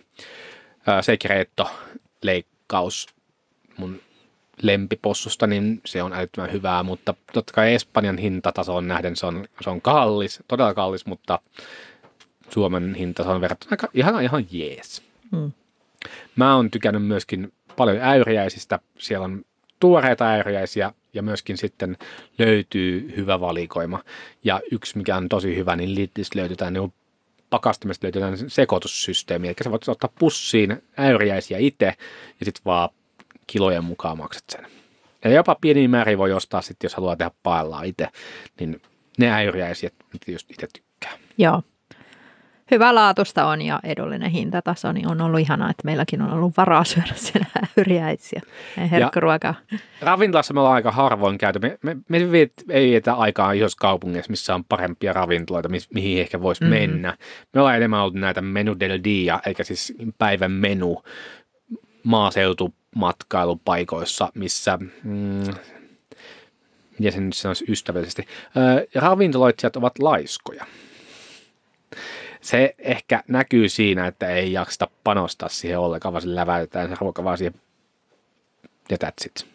äh, 0.89 1.02
Secreto-leikkaus 1.02 3.08
mun 3.78 3.99
lempipossusta, 4.62 5.47
niin 5.47 5.82
se 5.86 6.04
on 6.04 6.13
älyttömän 6.13 6.52
hyvää, 6.52 6.84
mutta 6.84 7.13
totta 7.34 7.54
kai 7.54 7.73
Espanjan 7.73 8.17
hintatasoon 8.17 8.88
nähden 8.88 9.15
se 9.15 9.26
on, 9.26 9.45
se 9.62 9.69
on 9.69 9.82
kallis, 9.82 10.43
todella 10.47 10.73
kallis, 10.73 11.06
mutta 11.06 11.39
Suomen 12.49 12.95
hinta 12.95 13.23
on 13.23 13.41
verrattuna 13.41 13.71
aika, 13.71 13.88
ihan, 13.93 14.23
ihan 14.23 14.45
jees. 14.52 15.02
Hmm. 15.32 15.52
Mä 16.36 16.56
oon 16.56 16.71
tykännyt 16.71 17.06
myöskin 17.06 17.54
paljon 17.75 17.97
äyriäisistä. 18.01 18.79
Siellä 18.97 19.25
on 19.25 19.45
tuoreita 19.79 20.29
äyriäisiä 20.29 20.91
ja 21.13 21.23
myöskin 21.23 21.57
sitten 21.57 21.97
löytyy 22.38 23.13
hyvä 23.17 23.39
valikoima. 23.39 24.03
Ja 24.43 24.62
yksi, 24.71 24.97
mikä 24.97 25.17
on 25.17 25.29
tosi 25.29 25.55
hyvä, 25.55 25.75
niin 25.75 25.95
Lidlistä 25.95 26.39
löytyy 26.39 26.71
niin 26.71 26.93
pakastimesta 27.49 28.05
löytyy 28.05 28.49
sekoitussysteemi. 28.49 29.47
Eli 29.47 29.55
sä 29.63 29.71
voit 29.71 29.89
ottaa 29.89 30.13
pussiin 30.19 30.83
äyriäisiä 30.99 31.57
itse 31.57 31.86
ja 32.39 32.45
sitten 32.45 32.62
vaan 32.65 32.89
kilojen 33.47 33.83
mukaan 33.83 34.17
maksat 34.17 34.43
sen. 34.49 34.65
Ja 35.23 35.31
jopa 35.31 35.55
pieni 35.62 35.88
määrä 35.88 36.17
voi 36.17 36.33
ostaa 36.33 36.62
sitten, 36.62 36.86
jos 36.86 36.95
haluaa 36.95 37.15
tehdä 37.15 37.31
paellaa 37.43 37.83
itse, 37.83 38.07
niin 38.59 38.81
ne 39.17 39.31
äyriäisiä, 39.31 39.89
mitä 40.13 40.31
just 40.31 40.51
itse 40.51 40.67
tykkää. 40.73 41.17
Joo, 41.38 41.62
hyvä 42.73 42.95
laatusta 42.95 43.45
on 43.45 43.62
ja 43.62 43.79
edullinen 43.83 44.31
hintataso, 44.31 44.91
niin 44.91 45.07
on 45.07 45.21
ollut 45.21 45.39
ihanaa, 45.39 45.69
että 45.69 45.86
meilläkin 45.86 46.21
on 46.21 46.33
ollut 46.33 46.57
varaa 46.57 46.83
syödä 46.83 47.13
siellä 47.15 47.47
äyriäisiä 47.77 48.41
ja 48.77 48.88
herkkuruokaa. 48.88 49.55
Ravintolassa 50.01 50.53
me 50.53 50.59
ollaan 50.59 50.75
aika 50.75 50.91
harvoin 50.91 51.38
käyty. 51.38 51.59
Me, 51.59 51.77
me, 51.81 51.97
me 52.09 52.31
viet, 52.31 52.53
ei 52.69 52.89
vietä 52.89 53.13
aikaa 53.13 53.51
isossa 53.51 53.77
kaupungeissa, 53.79 54.29
missä 54.29 54.55
on 54.55 54.65
parempia 54.65 55.13
ravintoloita, 55.13 55.69
mi, 55.69 55.77
mihin 55.93 56.21
ehkä 56.21 56.41
voisi 56.41 56.63
mm-hmm. 56.63 56.79
mennä. 56.79 57.17
Me 57.53 57.62
ollaan 57.62 57.77
enemmän 57.77 58.01
ollut 58.01 58.13
näitä 58.13 58.41
menu 58.41 58.75
del 58.79 58.99
dia, 59.03 59.39
eikä 59.45 59.63
siis 59.63 59.93
päivän 60.17 60.51
menu 60.51 61.03
maaseutumatkailupaikoissa, 62.03 64.31
missä 64.36 64.79
mm, 65.03 65.43
miten 66.99 67.13
sen 67.13 67.25
nyt 67.25 67.36
sanoisi 67.36 67.65
ystävällisesti, 67.67 68.27
ravintoloitsijat 68.95 69.75
ovat 69.75 69.99
laiskoja 69.99 70.65
se 72.43 72.75
ehkä 72.79 73.23
näkyy 73.27 73.69
siinä, 73.69 74.08
että 74.08 74.29
ei 74.29 74.53
jaksa 74.53 74.88
panostaa 75.03 75.49
siihen 75.49 75.79
ollenkaan, 75.79 76.13
vaan 76.13 76.21
se 76.21 76.36
läväytetään 76.36 76.89
se 76.89 76.95
ruoka 77.01 77.23
vaan 77.23 77.38
siihen 77.38 77.62
ja 78.89 78.97
that's 79.03 79.25
it. 79.25 79.53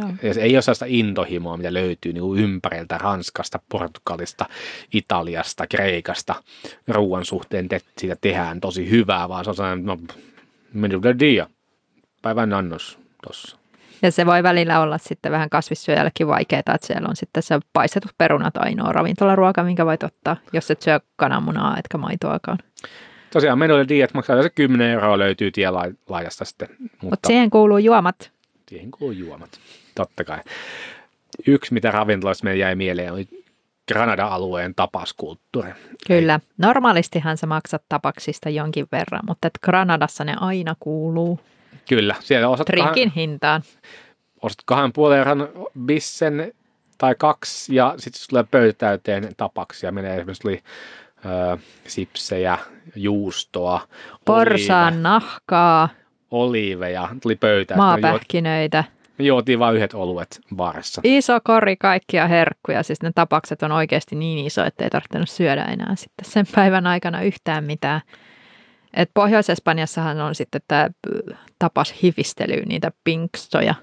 Joo. 0.00 0.08
Ja 0.22 0.34
se 0.34 0.42
ei 0.42 0.56
ole 0.56 0.62
sellaista 0.62 0.84
intohimoa, 0.88 1.56
mitä 1.56 1.74
löytyy 1.74 2.12
niin 2.12 2.22
kuin 2.22 2.40
ympäriltä 2.40 2.98
Ranskasta, 2.98 3.60
Portugalista, 3.68 4.46
Italiasta, 4.92 5.66
Kreikasta 5.66 6.42
ruoan 6.88 7.24
suhteen, 7.24 7.64
että 7.70 7.90
siitä 7.98 8.16
tehdään 8.20 8.60
tosi 8.60 8.90
hyvää, 8.90 9.28
vaan 9.28 9.44
se 9.44 9.50
on 9.50 9.56
sellainen, 9.56 9.86
no, 9.86 9.98
menu 10.72 11.00
dia, 11.18 11.50
päivän 12.22 12.52
annos 12.52 12.98
tuossa. 13.22 13.58
Ja 14.02 14.12
se 14.12 14.26
voi 14.26 14.42
välillä 14.42 14.80
olla 14.80 14.98
sitten 14.98 15.32
vähän 15.32 15.50
kasvissyöjällekin 15.50 16.26
vaikeaa, 16.26 16.60
että 16.60 16.78
siellä 16.86 17.08
on 17.08 17.16
sitten 17.16 17.42
se 17.42 17.58
paistetut 17.72 18.12
perunat 18.18 18.56
ainoa 18.56 18.92
ravintolaruoka, 18.92 19.62
minkä 19.62 19.86
voit 19.86 20.02
ottaa, 20.02 20.36
jos 20.52 20.70
et 20.70 20.82
syö 20.82 21.00
kananmunaa 21.16 21.78
etkä 21.78 21.98
maitoakaan. 21.98 22.58
Tosiaan 23.32 23.58
menuille 23.58 23.88
diet 23.88 24.14
maksaa 24.14 24.42
se 24.42 24.50
10 24.50 24.90
euroa 24.90 25.18
löytyy 25.18 25.50
tielaidasta 25.50 26.44
sitten. 26.44 26.68
Mutta 26.80 27.02
Mut 27.02 27.18
siihen 27.26 27.50
kuuluu 27.50 27.78
juomat. 27.78 28.32
Siihen 28.68 28.90
kuuluu 28.90 29.12
juomat, 29.12 29.50
totta 29.94 30.24
kai. 30.24 30.38
Yksi, 31.46 31.74
mitä 31.74 31.90
ravintoloissa 31.90 32.44
meidän 32.44 32.58
jäi 32.58 32.74
mieleen, 32.74 33.12
oli 33.12 33.28
Granada-alueen 33.88 34.74
tapaskulttuuri. 34.74 35.70
Kyllä. 36.06 36.40
Normaalistihan 36.58 37.36
sä 37.36 37.46
maksat 37.46 37.82
tapaksista 37.88 38.48
jonkin 38.48 38.86
verran, 38.92 39.22
mutta 39.28 39.48
et 39.48 39.58
Granadassa 39.62 40.24
ne 40.24 40.34
aina 40.40 40.74
kuuluu 40.80 41.40
Kyllä, 41.88 42.14
siellä 42.20 42.48
osat 42.48 42.66
drinkin 42.66 43.12
hintaan. 43.16 43.62
ostat 44.42 44.64
kahden 44.66 44.92
puolen 44.92 45.18
euron 45.18 45.48
bissen 45.84 46.52
tai 46.98 47.14
kaksi 47.18 47.74
ja 47.74 47.94
sitten 47.96 48.22
tulee 48.30 48.44
pöytä 48.50 48.78
täyteen 48.78 49.28
tapaksia. 49.36 49.92
Menee 49.92 50.16
esimerkiksi 50.16 50.42
tuli 50.42 50.62
ö, 51.24 51.58
sipsejä, 51.86 52.58
juustoa, 52.96 53.80
Porsaan 54.24 55.02
nahkaa, 55.02 55.88
oliiveja, 56.30 57.08
tuli 57.22 57.38
juot, 57.42 57.76
maapähkinöitä, 57.76 58.84
me 59.18 59.24
juotiin 59.24 59.58
vain 59.58 59.76
yhdet 59.76 59.94
oluet 59.94 60.40
baarissa. 60.56 61.00
iso 61.04 61.40
kori 61.44 61.76
kaikkia 61.76 62.28
herkkuja. 62.28 62.82
Siis 62.82 63.02
ne 63.02 63.10
tapakset 63.14 63.62
on 63.62 63.72
oikeasti 63.72 64.16
niin 64.16 64.46
iso, 64.46 64.64
että 64.64 64.84
ei 64.84 64.90
tarvinnut 64.90 65.30
syödä 65.30 65.64
enää 65.64 65.96
sitten 65.96 66.30
sen 66.30 66.46
päivän 66.54 66.86
aikana 66.86 67.22
yhtään 67.22 67.64
mitään. 67.64 68.00
Et 68.98 69.10
Pohjois-Espanjassahan 69.14 70.20
on 70.20 70.34
sitten 70.34 70.60
tämä 70.68 70.88
tapas 71.58 71.94
hifistely, 72.02 72.62
niitä 72.66 72.92
pinkstoja 73.04 73.74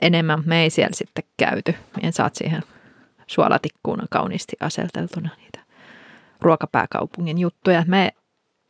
enemmän. 0.00 0.42
Me 0.46 0.62
ei 0.62 0.70
siellä 0.70 0.94
sitten 0.94 1.24
käyty. 1.36 1.74
Mien 2.02 2.12
saat 2.12 2.34
siihen 2.34 2.62
suolatikkuuna 3.26 4.06
kauniisti 4.10 4.56
aselteltuna 4.60 5.30
niitä 5.36 5.60
ruokapääkaupungin 6.40 7.38
juttuja. 7.38 7.84
Me 7.86 8.12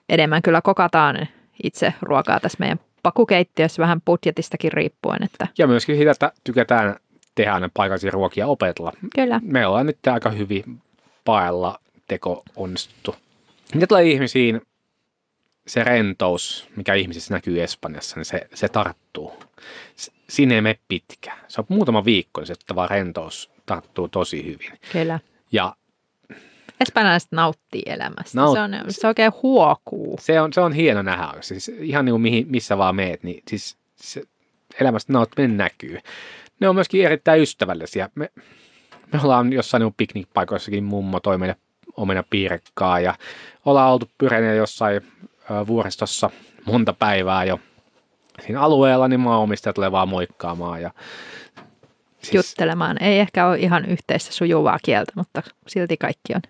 enemmän 0.09 0.43
kyllä 0.43 0.61
kokataan 0.63 1.27
itse 1.63 1.95
ruokaa 2.03 2.41
tässä 2.41 2.59
meidän 2.61 2.81
pakukeittiössä 3.03 3.83
vähän 3.83 4.01
budjetistakin 4.01 4.73
riippuen, 4.73 5.23
että 5.23 5.47
Ja 5.59 5.67
myöskin 5.67 5.97
siitä, 5.97 6.11
että 6.11 6.33
tykätään 6.45 6.97
tehdä 7.35 7.61
ne 7.61 7.71
paikallisia 7.75 8.11
ruokia 8.11 8.47
opetella. 8.47 8.93
kyllä, 9.15 9.41
Me 9.43 9.67
ollaan 9.67 9.87
nyt 9.87 10.07
aika 10.07 10.31
hyvin 10.31 10.83
paella 11.25 11.79
teko 12.09 12.43
onnistuttu. 12.57 13.15
Mitä 13.75 13.87
tulee 13.87 14.05
ihmisiin, 14.05 14.61
se 15.66 15.85
rentous, 15.85 16.68
mikä 16.76 16.94
ihmisissä 16.94 17.35
näkyy 17.35 17.62
Espanjassa, 17.62 18.16
niin 18.16 18.24
se, 18.24 18.48
se 18.55 18.68
tarttuu. 18.68 19.42
Siinä 20.29 20.55
ei 20.55 20.61
mene 20.61 20.79
pitkä. 20.88 21.33
Se 21.48 21.61
on 21.61 21.64
muutama 21.68 22.05
viikko, 22.05 22.40
niin 22.40 22.46
se 22.46 22.55
vaan 22.74 22.90
rentous 22.90 23.50
tarttuu 23.66 24.09
tosi 24.09 24.44
hyvin. 24.44 24.79
kyllä. 24.92 25.20
Ja 25.52 25.76
Espanjalaiset 26.81 27.33
nauttii 27.33 27.83
elämästä. 27.87 28.40
Naut- 28.40 28.55
Se, 28.55 28.61
on, 28.61 28.70
se 28.88 29.07
oikein 29.07 29.33
huokuu. 29.42 30.18
se 30.20 30.40
on, 30.40 30.52
se 30.52 30.61
on 30.61 30.72
hieno 30.72 31.02
nähdä. 31.02 31.33
Siis 31.40 31.68
ihan 31.68 32.05
niin 32.05 32.12
kuin 32.12 32.22
mihin, 32.22 32.46
missä 32.48 32.79
vaan 32.79 32.96
meet, 32.96 33.22
niin 33.22 33.42
siis 33.48 33.76
se 33.96 34.22
elämästä 34.81 35.12
nauttiminen 35.12 35.57
näkyy. 35.57 35.98
Ne 36.61 36.68
on 36.68 36.74
myöskin 36.74 37.05
erittäin 37.05 37.42
ystävällisiä. 37.42 38.09
Me, 38.14 38.31
me 39.12 39.20
ollaan 39.24 39.52
jossain 39.52 39.81
niin 39.81 39.94
piknikpaikoissakin 39.96 40.85
mummo 40.85 41.20
toi 41.20 41.38
meille 41.38 41.57
omena 41.96 42.22
piirekkaa 42.31 43.00
ja 43.00 43.14
ollaan 43.64 43.92
oltu 43.92 44.11
Pyreneillä 44.18 44.57
jossain 44.57 45.00
vuoristossa 45.67 46.31
monta 46.65 46.93
päivää 46.93 47.45
jo 47.45 47.61
siinä 48.47 48.61
alueella, 48.61 49.09
niin 49.09 49.21
maanomistajat 49.21 49.75
tulee 49.75 49.93
vaan 49.93 50.09
moikkaamaan. 50.09 50.83
Ja, 50.83 50.91
siis, 52.23 52.35
juttelemaan. 52.35 53.03
Ei 53.03 53.19
ehkä 53.19 53.47
ole 53.47 53.59
ihan 53.59 53.85
yhteistä 53.85 54.33
sujuvaa 54.33 54.79
kieltä, 54.85 55.13
mutta 55.17 55.43
silti 55.67 55.97
kaikki 55.97 56.35
on 56.35 56.43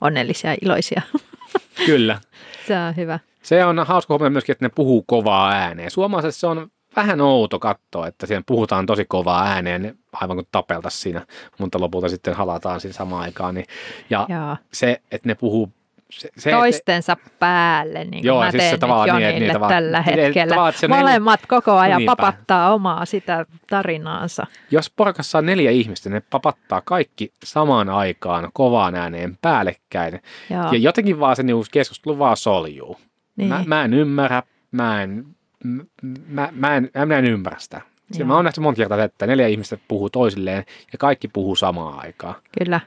onnellisia 0.00 0.50
ja 0.50 0.56
iloisia. 0.62 1.02
Kyllä. 1.86 2.20
Se 2.66 2.78
on 2.78 2.96
hyvä. 2.96 3.18
Se 3.42 3.64
on 3.64 3.78
hauska 3.86 4.14
huomioida 4.14 4.32
myöskin, 4.32 4.52
että 4.52 4.64
ne 4.64 4.70
puhuu 4.74 5.04
kovaa 5.06 5.50
ääneen. 5.50 5.90
Suomalaisessa 5.90 6.40
se 6.40 6.46
on 6.46 6.70
vähän 6.96 7.20
outo 7.20 7.58
katsoa, 7.58 8.06
että 8.06 8.26
siinä 8.26 8.42
puhutaan 8.46 8.86
tosi 8.86 9.04
kovaa 9.04 9.44
ääneen, 9.44 9.98
aivan 10.12 10.36
kuin 10.36 10.48
tapeltaisiin 10.52 11.02
siinä, 11.02 11.26
mutta 11.58 11.80
lopulta 11.80 12.08
sitten 12.08 12.34
halataan 12.34 12.80
siinä 12.80 12.92
samaan 12.92 13.22
aikaan. 13.22 13.54
Niin, 13.54 13.66
ja 14.10 14.26
Joo. 14.28 14.56
se, 14.72 15.02
että 15.10 15.28
ne 15.28 15.34
puhuu... 15.34 15.72
Se, 16.12 16.28
se, 16.38 16.50
Toistensa 16.50 17.16
päälle, 17.38 18.04
niin 18.04 18.24
Joo, 18.24 18.40
mä 18.44 18.50
siis 18.50 18.52
se 18.52 18.58
teen 18.58 18.72
nyt 18.72 18.80
tavallaan 18.80 19.22
niin, 19.22 19.60
vaan- 19.60 19.68
tällä 19.72 20.04
niin, 20.06 20.18
hetkellä. 20.18 20.72
se 20.72 20.88
neljä- 20.88 21.00
Molemmat 21.00 21.40
koko 21.48 21.72
ajan 21.72 21.98
Niinpä. 21.98 22.16
papattaa 22.16 22.74
omaa 22.74 23.04
sitä 23.04 23.46
tarinaansa. 23.70 24.46
Jos 24.70 24.90
porukassa 24.96 25.38
on 25.38 25.46
neljä 25.46 25.70
ihmistä, 25.70 26.10
ne 26.10 26.20
papattaa 26.30 26.80
kaikki 26.84 27.32
samaan 27.44 27.88
aikaan 27.88 28.48
kovaan 28.52 28.94
ääneen 28.94 29.38
päällekkäin. 29.42 30.20
Joo, 30.50 30.72
Ja 30.72 30.78
jotenkin 30.78 31.20
vaan 31.20 31.36
se 31.36 31.42
niinku 31.42 31.64
keskustelu 31.72 32.18
vaan 32.18 32.36
soljuu. 32.36 32.96
niin. 33.36 33.48
Mä, 33.48 33.64
mä 33.66 33.84
en 33.84 33.94
ymmärrä, 33.94 34.42
mä 34.72 35.02
en, 35.02 35.24
m- 35.64 35.80
mä, 36.28 36.48
mä 36.52 36.76
en, 36.76 36.90
mä 37.06 37.18
en 37.18 37.24
ymmärrä 37.24 37.58
sitä. 37.58 37.80
Se, 38.12 38.18
Joo. 38.18 38.26
mä 38.26 38.34
oon 38.36 38.44
nähty 38.44 38.60
monta 38.60 38.78
kertaa, 38.78 39.04
että 39.04 39.26
neljä 39.26 39.46
ihmistä 39.46 39.78
puhuu 39.88 40.10
toisilleen 40.10 40.64
ja 40.92 40.98
kaikki 40.98 41.28
puhuu 41.28 41.56
samaan 41.56 41.98
aikaan. 42.00 42.34
Kyllä. 42.58 42.80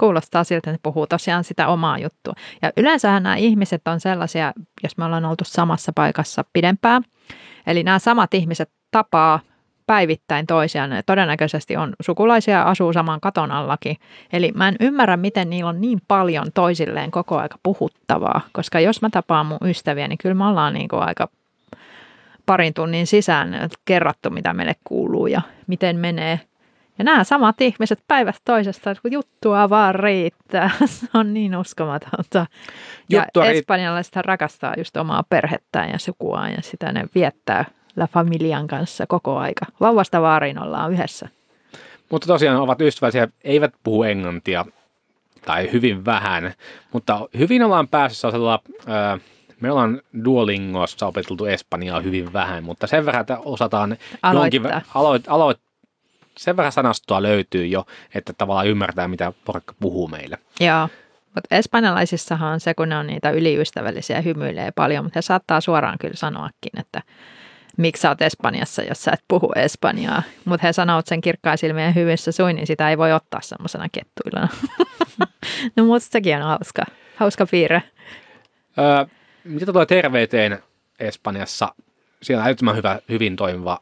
Kuulostaa 0.00 0.44
siltä, 0.44 0.58
että 0.58 0.72
ne 0.72 0.78
puhuu 0.82 1.06
tosiaan 1.06 1.44
sitä 1.44 1.68
omaa 1.68 1.98
juttua. 1.98 2.32
Ja 2.62 2.72
yleensähän 2.76 3.22
nämä 3.22 3.36
ihmiset 3.36 3.88
on 3.88 4.00
sellaisia, 4.00 4.52
jos 4.82 4.96
me 4.96 5.04
ollaan 5.04 5.24
oltu 5.24 5.44
samassa 5.44 5.92
paikassa 5.94 6.44
pidempään. 6.52 7.02
Eli 7.66 7.82
nämä 7.82 7.98
samat 7.98 8.34
ihmiset 8.34 8.70
tapaa 8.90 9.40
päivittäin 9.86 10.46
toisiaan. 10.46 10.90
Ne 10.90 11.02
todennäköisesti 11.02 11.76
on 11.76 11.92
sukulaisia 12.00 12.62
asuu 12.62 12.92
saman 12.92 13.20
katon 13.20 13.50
allakin. 13.50 13.96
Eli 14.32 14.52
mä 14.54 14.68
en 14.68 14.76
ymmärrä, 14.80 15.16
miten 15.16 15.50
niillä 15.50 15.68
on 15.68 15.80
niin 15.80 16.00
paljon 16.08 16.46
toisilleen 16.54 17.10
koko 17.10 17.38
aika 17.38 17.58
puhuttavaa. 17.62 18.40
Koska 18.52 18.80
jos 18.80 19.02
mä 19.02 19.10
tapaan 19.10 19.46
mun 19.46 19.58
ystäviä, 19.64 20.08
niin 20.08 20.18
kyllä 20.18 20.34
me 20.34 20.44
ollaan 20.44 20.74
niin 20.74 20.88
kuin 20.88 21.02
aika 21.02 21.28
parin 22.46 22.74
tunnin 22.74 23.06
sisään 23.06 23.68
kerrottu, 23.84 24.30
mitä 24.30 24.52
meille 24.52 24.76
kuuluu 24.84 25.26
ja 25.26 25.40
miten 25.66 25.96
menee. 25.96 26.40
Ja 26.98 27.04
nämä 27.04 27.24
samat 27.24 27.60
ihmiset 27.60 27.98
päivästä 28.08 28.40
toisesta, 28.44 28.94
kun 29.02 29.12
juttua 29.12 29.70
vaan 29.70 29.94
riittää. 29.94 30.70
Se 30.86 31.06
on 31.14 31.34
niin 31.34 31.56
uskomatonta. 31.56 32.46
Ja 33.08 33.20
Juttua 33.22 33.44
riitt- 33.44 33.56
espanjalaiset 33.56 34.16
rakastaa 34.16 34.74
just 34.76 34.96
omaa 34.96 35.22
perhettään 35.28 35.90
ja 35.90 35.98
sukuaan 35.98 36.50
ja 36.52 36.62
sitä 36.62 36.92
ne 36.92 37.04
viettää 37.14 37.64
La 37.96 38.06
Familian 38.06 38.66
kanssa 38.66 39.06
koko 39.06 39.36
aika. 39.38 39.66
Vauvasta 39.80 40.22
vaariin 40.22 40.58
ollaan 40.62 40.92
yhdessä. 40.92 41.28
Mutta 42.10 42.26
tosiaan 42.26 42.56
ovat 42.60 42.80
ystävällisiä, 42.80 43.28
eivät 43.44 43.74
puhu 43.82 44.02
englantia 44.02 44.64
tai 45.46 45.72
hyvin 45.72 46.04
vähän, 46.04 46.52
mutta 46.92 47.28
hyvin 47.38 47.62
ollaan 47.62 47.88
päässyt 47.88 48.18
sellaisella, 48.20 48.60
ää, 48.86 49.18
me 49.60 49.70
ollaan 49.70 50.00
Duolingossa 50.24 51.06
opeteltu 51.06 51.44
Espanjaa 51.46 52.00
hyvin 52.00 52.32
vähän, 52.32 52.64
mutta 52.64 52.86
sen 52.86 53.06
verran, 53.06 53.20
että 53.20 53.38
osataan 53.38 53.90
jonkin 53.90 54.62
Aloittaa. 54.62 54.78
ver- 54.80 54.84
aloit, 54.94 55.24
aloit, 55.28 55.58
sen 56.38 56.56
verran 56.56 56.72
sanastoa 56.72 57.22
löytyy 57.22 57.66
jo, 57.66 57.86
että 58.14 58.32
tavallaan 58.32 58.66
ymmärtää, 58.66 59.08
mitä 59.08 59.32
porukka 59.44 59.74
puhuu 59.80 60.08
meille. 60.08 60.38
Joo. 60.60 60.88
Mutta 61.34 61.54
espanjalaisissahan 61.56 62.52
on 62.52 62.60
se, 62.60 62.74
kun 62.74 62.88
ne 62.88 62.96
on 62.96 63.06
niitä 63.06 63.30
yliystävällisiä 63.30 64.20
hymyilee 64.20 64.70
paljon, 64.70 65.04
mutta 65.04 65.18
he 65.18 65.22
saattaa 65.22 65.60
suoraan 65.60 65.98
kyllä 65.98 66.16
sanoakin, 66.16 66.78
että 66.78 67.02
miksi 67.76 68.00
sä 68.00 68.08
oot 68.08 68.22
Espanjassa, 68.22 68.82
jos 68.82 69.04
sä 69.04 69.10
et 69.12 69.24
puhu 69.28 69.52
espanjaa. 69.56 70.22
Mutta 70.44 70.66
he 70.66 70.72
sanovat 70.72 71.06
sen 71.06 71.20
kirkkaisilmien 71.20 71.94
hyvissä 71.94 72.32
suin, 72.32 72.56
niin 72.56 72.66
sitä 72.66 72.90
ei 72.90 72.98
voi 72.98 73.12
ottaa 73.12 73.40
semmoisena 73.40 73.88
kettuilana. 73.92 74.48
no 75.76 75.84
mutta 75.84 76.08
sekin 76.10 76.36
on 76.36 76.42
hauska, 76.42 76.82
hauska 77.16 77.46
piirre. 77.46 77.82
Öö, 78.78 79.06
mitä 79.44 79.72
tulee 79.72 79.86
terveyteen 79.86 80.58
Espanjassa, 80.98 81.74
siellä 82.22 82.42
on 82.42 82.48
älyttömän 82.48 82.76
hyvä, 82.76 82.98
hyvin 83.08 83.36
toimiva 83.36 83.78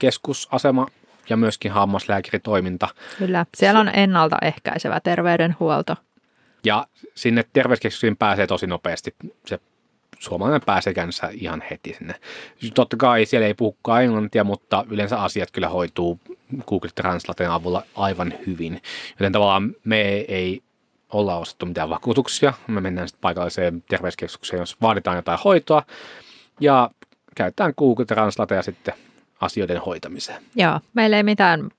terveyskeskusasema 0.00 0.86
ja 1.28 1.36
myöskin 1.36 1.72
hammaslääkäritoiminta. 1.72 2.88
Kyllä, 3.18 3.46
siellä 3.56 3.80
on 3.80 3.90
ennaltaehkäisevä 3.94 5.00
terveydenhuolto. 5.00 5.96
Ja 6.64 6.86
sinne 7.14 7.44
terveyskeskuksiin 7.52 8.16
pääsee 8.16 8.46
tosi 8.46 8.66
nopeasti. 8.66 9.14
Se 9.46 9.58
suomalainen 10.18 10.60
pääsee 10.66 10.94
käynnissä 10.94 11.28
ihan 11.32 11.62
heti 11.70 11.94
sinne. 11.98 12.14
Totta 12.74 12.96
kai 12.96 13.26
siellä 13.26 13.46
ei 13.46 13.54
puhukaan 13.54 14.02
englantia, 14.02 14.44
mutta 14.44 14.84
yleensä 14.90 15.22
asiat 15.22 15.50
kyllä 15.50 15.68
hoituu 15.68 16.20
Google 16.66 16.90
Translaten 16.94 17.50
avulla 17.50 17.82
aivan 17.94 18.34
hyvin. 18.46 18.82
Joten 19.20 19.32
tavallaan 19.32 19.74
me 19.84 20.00
ei 20.10 20.62
olla 21.12 21.36
ostettu 21.36 21.66
mitään 21.66 21.90
vakuutuksia. 21.90 22.52
Me 22.66 22.80
mennään 22.80 23.08
sitten 23.08 23.20
paikalliseen 23.20 23.82
terveyskeskukseen, 23.82 24.60
jos 24.60 24.80
vaaditaan 24.80 25.16
jotain 25.16 25.38
hoitoa. 25.44 25.82
Ja 26.60 26.90
käytetään 27.34 27.74
Google 27.78 28.04
Translatea 28.04 28.62
sitten 28.62 28.94
asioiden 29.44 29.80
hoitamiseen. 29.80 30.42
Joo, 30.54 30.80
meillä 30.94 31.16
ei 31.16 31.22
mitään 31.22 31.70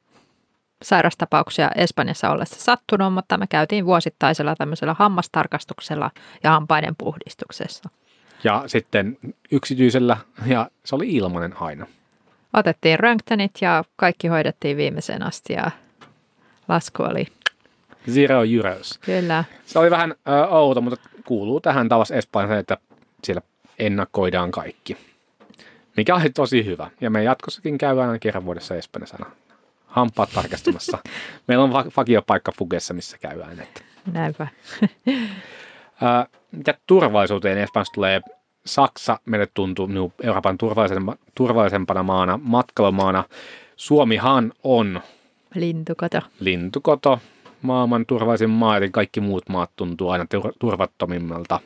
sairastapauksia 0.83 1.71
Espanjassa 1.75 2.29
ollessa 2.29 2.59
sattunut, 2.59 3.13
mutta 3.13 3.37
me 3.37 3.47
käytiin 3.47 3.85
vuosittaisella 3.85 4.55
tämmöisellä 4.55 4.95
hammastarkastuksella 4.99 6.11
ja 6.43 6.51
hampaiden 6.51 6.95
puhdistuksessa. 6.97 7.89
Ja 8.43 8.63
sitten 8.67 9.17
yksityisellä, 9.51 10.17
ja 10.45 10.69
se 10.85 10.95
oli 10.95 11.13
ilmainen 11.13 11.53
aina. 11.61 11.87
Otettiin 12.53 12.99
röntgenit 12.99 13.51
ja 13.61 13.83
kaikki 13.95 14.27
hoidettiin 14.27 14.77
viimeiseen 14.77 15.23
asti 15.23 15.53
ja 15.53 15.71
lasku 16.67 17.03
oli 17.03 17.27
Zero 18.11 18.43
euros. 18.43 18.97
kyllä. 19.05 19.43
Se 19.65 19.79
oli 19.79 19.91
vähän 19.91 20.11
ö, 20.11 20.47
outo, 20.47 20.81
mutta 20.81 21.09
kuuluu 21.25 21.61
tähän 21.61 21.89
taas 21.89 22.11
Espanjaan, 22.11 22.59
että 22.59 22.77
siellä 23.23 23.41
ennakoidaan 23.79 24.51
kaikki. 24.51 24.97
Mikä 25.97 26.15
oli 26.15 26.29
tosi 26.29 26.65
hyvä. 26.65 26.89
Ja 27.01 27.09
me 27.09 27.23
jatkossakin 27.23 27.77
käydään 27.77 28.09
aina 28.09 28.19
kerran 28.19 28.45
vuodessa 28.45 28.75
Espanjassa 28.75 29.25
hampaat 29.85 30.29
tarkastamassa. 30.33 30.97
Meillä 31.47 31.63
on 31.63 31.73
va- 31.73 31.85
vakiopaikka 31.97 32.51
Fugessa, 32.57 32.93
missä 32.93 33.17
käydään. 33.17 33.59
Että. 33.59 33.81
Näinpä. 34.11 34.47
Mitä 36.51 36.73
turvallisuuteen 36.87 37.57
Espanjassa 37.57 37.93
tulee, 37.93 38.21
Saksa 38.65 39.19
meille 39.25 39.47
tuntuu 39.53 39.87
niin 39.87 40.13
Euroopan 40.23 40.57
turvallisempana 41.35 42.03
maana, 42.03 42.39
matkailumaana. 42.43 43.23
Suomihan 43.75 44.53
on 44.63 45.01
Lintukoto. 45.55 46.21
lintukoto, 46.39 47.19
maailman 47.61 48.05
turvallisin 48.05 48.49
maa, 48.49 48.77
eli 48.77 48.89
kaikki 48.89 49.21
muut 49.21 49.49
maat 49.49 49.71
tuntuu 49.75 50.09
aina 50.09 50.25
turvattomimmalta. 50.59 51.59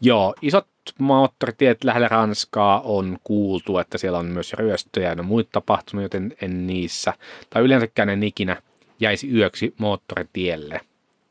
Joo, 0.00 0.34
isot 0.42 0.66
moottoritiet 0.98 1.84
lähellä 1.84 2.08
Ranskaa 2.08 2.80
on 2.80 3.18
kuultu, 3.24 3.78
että 3.78 3.98
siellä 3.98 4.18
on 4.18 4.26
myös 4.26 4.52
ryöstöjä 4.52 5.12
ja 5.12 5.22
muita 5.22 5.50
tapahtunut, 5.52 6.02
joten 6.02 6.34
en 6.42 6.66
niissä, 6.66 7.14
tai 7.50 7.62
yleensäkään 7.62 8.08
en 8.08 8.22
ikinä 8.22 8.62
jäisi 9.00 9.32
yöksi 9.32 9.74
moottoritielle 9.78 10.80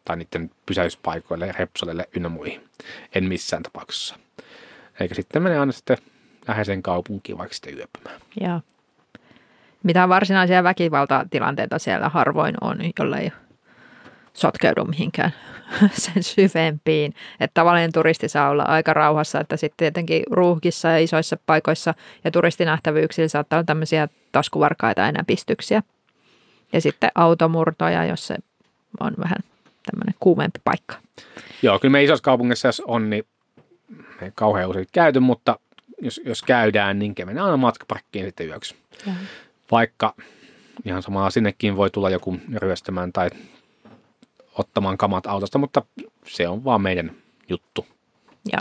tai 0.06 0.18
niiden 0.18 0.52
pysäyspaikoille, 0.66 1.52
repsoleille 1.52 2.10
ynnä 2.16 2.30
muihin. 2.30 2.62
En 3.16 3.24
missään 3.24 3.64
tapauksessa. 3.64 4.16
Eikä 5.00 5.16
sitten 5.16 5.44
mene 5.44 5.60
aina 5.60 5.72
sitten 5.72 5.98
läheiseen 6.48 6.84
kaupunkiin 6.84 7.38
vaikka 7.38 7.54
sitten 7.54 7.78
yöpymään. 7.78 8.22
Joo. 8.42 8.62
Mitä 9.84 10.10
varsinaisia 10.10 10.64
väkivaltatilanteita 10.64 11.80
siellä 11.80 12.10
harvoin 12.10 12.56
on, 12.62 12.78
jollei 13.00 13.32
sotkeudu 14.38 14.86
mihinkään 14.86 15.34
sen 15.92 16.24
syvempiin. 16.24 17.14
Että 17.40 17.54
tavallinen 17.54 17.92
turisti 17.92 18.30
saa 18.30 18.50
olla 18.50 18.64
aika 18.64 18.94
rauhassa, 18.94 19.40
että 19.40 19.58
sitten 19.58 19.78
tietenkin 19.78 20.24
ruuhkissa 20.32 20.88
ja 20.88 20.98
isoissa 20.98 21.38
paikoissa 21.46 21.94
ja 22.24 22.32
turistinähtävyyksillä 22.32 23.28
saattaa 23.28 23.58
olla 23.58 23.66
tämmöisiä 23.66 24.08
taskuvarkaita 24.32 25.02
ja 25.02 25.12
näpistyksiä. 25.12 25.84
Ja 26.74 26.82
sitten 26.82 27.12
automurtoja, 27.16 28.06
jos 28.06 28.28
se 28.28 28.36
on 29.00 29.14
vähän 29.20 29.38
tämmöinen 29.92 30.16
kuumempi 30.20 30.60
paikka. 30.64 30.96
Joo, 31.62 31.80
kyllä 31.80 31.92
me 31.92 32.04
isossa 32.04 32.24
kaupungissa, 32.24 32.68
jos 32.68 32.82
on, 32.86 33.10
niin 33.10 33.24
ei 34.22 34.32
kauhean 34.36 34.70
usein 34.70 34.88
käyty, 34.92 35.20
mutta 35.20 35.60
jos, 36.02 36.22
jos 36.26 36.44
käydään, 36.44 37.00
niin 37.00 37.14
mennään 37.26 37.46
aina 37.46 37.58
matkaparkkiin 37.58 38.26
sitten 38.26 38.48
yöksi. 38.48 38.76
Ja. 39.06 39.14
Vaikka 39.72 40.14
ihan 40.86 41.04
samaa 41.04 41.30
sinnekin 41.30 41.78
voi 41.78 41.90
tulla 41.90 42.10
joku 42.10 42.40
ryöstämään 42.56 43.14
tai 43.14 43.30
ottamaan 44.58 44.98
kamat 44.98 45.28
autosta, 45.28 45.58
mutta 45.58 45.82
se 46.26 46.48
on 46.48 46.64
vaan 46.64 46.82
meidän 46.82 47.12
juttu. 47.50 47.86
Ja. 48.52 48.60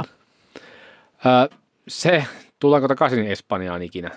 Öö, 1.26 1.58
se, 1.88 2.24
tullaanko 2.58 2.88
takaisin 2.88 3.26
Espanjaan 3.26 3.82
ikinä? 3.82 4.10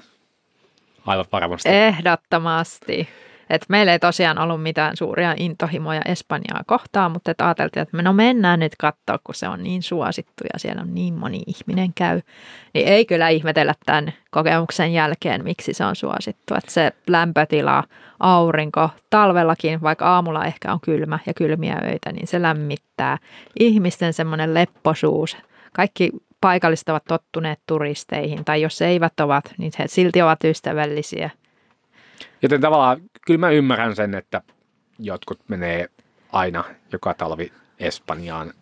Aivan 1.06 1.26
varmasti. 1.32 1.70
Ehdottomasti. 1.70 3.08
Et 3.50 3.66
meillä 3.70 3.92
ei 3.92 4.00
tosiaan 4.00 4.38
ollut 4.38 4.64
mitään 4.64 4.98
suuria 4.98 5.34
intohimoja 5.38 6.02
Espanjaa 6.06 6.64
kohtaan, 6.68 7.12
mutta 7.12 7.32
et 7.32 7.42
ajateltiin, 7.42 7.82
että 7.82 8.02
no 8.02 8.14
mennään 8.14 8.60
nyt 8.60 8.76
katsoa, 8.76 9.20
kun 9.24 9.36
se 9.36 9.48
on 9.48 9.64
niin 9.64 9.84
suosittu 9.84 10.44
ja 10.54 10.60
siellä 10.60 10.82
on 10.82 10.94
niin 10.96 11.14
moni 11.14 11.42
ihminen 11.48 11.94
käy. 11.94 12.22
Niin 12.74 12.88
ei 12.88 13.06
kyllä 13.06 13.30
ihmetellä 13.30 13.74
tämän 13.86 14.14
kokemuksen 14.32 14.94
jälkeen, 14.94 15.44
miksi 15.44 15.74
se 15.74 15.86
on 15.86 15.96
suosittu. 15.96 16.56
Että 16.56 16.72
se 16.72 16.92
lämpötila, 17.08 17.84
aurinko, 18.20 18.90
talvellakin, 19.10 19.82
vaikka 19.82 20.08
aamulla 20.08 20.46
ehkä 20.46 20.74
on 20.74 20.80
kylmä 20.82 21.20
ja 21.26 21.34
kylmiä 21.34 21.78
öitä, 21.84 22.12
niin 22.12 22.28
se 22.28 22.42
lämmittää. 22.42 23.18
Ihmisten 23.60 24.14
semmoinen 24.14 24.54
lepposuus, 24.54 25.38
kaikki 25.74 26.12
paikalliset 26.42 26.90
ovat 26.90 27.04
tottuneet 27.08 27.60
turisteihin, 27.68 28.46
tai 28.46 28.62
jos 28.62 28.82
eivät 28.82 29.20
ovat, 29.20 29.54
niin 29.58 29.72
he 29.80 29.88
silti 29.88 30.22
ovat 30.22 30.44
ystävällisiä. 30.44 31.30
Joten 32.42 32.62
tavallaan 32.62 33.02
kyllä 33.26 33.40
mä 33.40 33.50
ymmärrän 33.50 33.96
sen, 33.96 34.16
että 34.16 34.42
jotkut 35.00 35.40
menee 35.48 35.90
aina 36.32 36.64
joka 36.92 37.14
talvi 37.14 37.52
Espanjaan. 37.80 38.54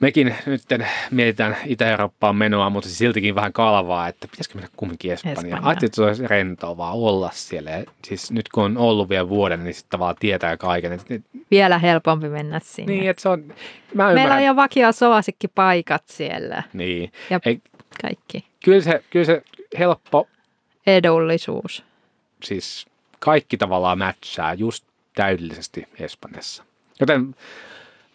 Mekin 0.00 0.34
nyt 0.46 0.62
mietitään 1.10 1.56
Itä-Eurooppaan 1.66 2.36
menoa, 2.36 2.70
mutta 2.70 2.88
siltikin 2.88 3.34
vähän 3.34 3.52
kalvaa, 3.52 4.08
että 4.08 4.28
pitäisikö 4.28 4.54
mennä 4.54 4.70
kumminkin 4.76 5.12
Espanjaan. 5.12 5.44
Espanja. 5.44 5.68
Ajattelin, 5.68 5.88
että 5.88 5.96
se 5.96 6.02
olisi 6.02 6.26
rentoa 6.26 6.76
vaan 6.76 6.94
olla 6.94 7.30
siellä. 7.32 7.70
Ja 7.70 7.84
siis 8.04 8.32
nyt 8.32 8.48
kun 8.48 8.64
on 8.64 8.78
ollut 8.78 9.08
vielä 9.08 9.28
vuoden, 9.28 9.64
niin 9.64 9.74
sitten 9.74 10.00
vaan 10.00 10.16
tietää 10.20 10.56
kaiken. 10.56 10.92
Että, 10.92 11.14
vielä 11.50 11.78
helpompi 11.78 12.28
mennä 12.28 12.60
sinne. 12.64 12.92
Niin, 12.92 13.10
että 13.10 13.22
se 13.22 13.28
on, 13.28 13.54
mä 13.94 14.12
Meillä 14.12 14.34
on 14.34 14.44
jo 14.44 14.56
vakio 14.56 14.88
paikat 15.54 16.02
siellä. 16.06 16.62
Niin. 16.72 17.12
Ja 17.30 17.40
Ei, 17.46 17.60
kaikki. 18.02 18.44
Kyllä 18.64 18.80
se, 18.80 19.04
kyllä 19.10 19.24
se 19.24 19.42
helppo. 19.78 20.28
Edullisuus. 20.86 21.84
Siis 22.42 22.86
kaikki 23.18 23.56
tavallaan 23.56 23.98
mätsää 23.98 24.54
just 24.54 24.84
täydellisesti 25.14 25.88
Espanjassa. 26.00 26.64
Joten 27.00 27.34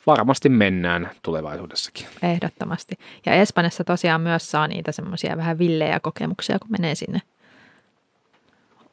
varmasti 0.07 0.49
mennään 0.49 1.11
tulevaisuudessakin. 1.21 2.07
Ehdottomasti. 2.23 2.99
Ja 3.25 3.33
Espanjassa 3.33 3.83
tosiaan 3.83 4.21
myös 4.21 4.51
saa 4.51 4.67
niitä 4.67 4.91
semmoisia 4.91 5.37
vähän 5.37 5.59
villejä 5.59 5.99
kokemuksia, 5.99 6.59
kun 6.59 6.71
menee 6.71 6.95
sinne 6.95 7.21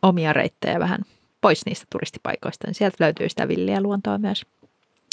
omia 0.02 0.32
reittejä 0.32 0.78
vähän 0.78 1.00
pois 1.40 1.66
niistä 1.66 1.86
turistipaikoista, 1.90 2.66
niin 2.66 2.74
sieltä 2.74 2.96
löytyy 3.00 3.28
sitä 3.28 3.48
villiä 3.48 3.80
luontoa 3.80 4.18
myös. 4.18 4.46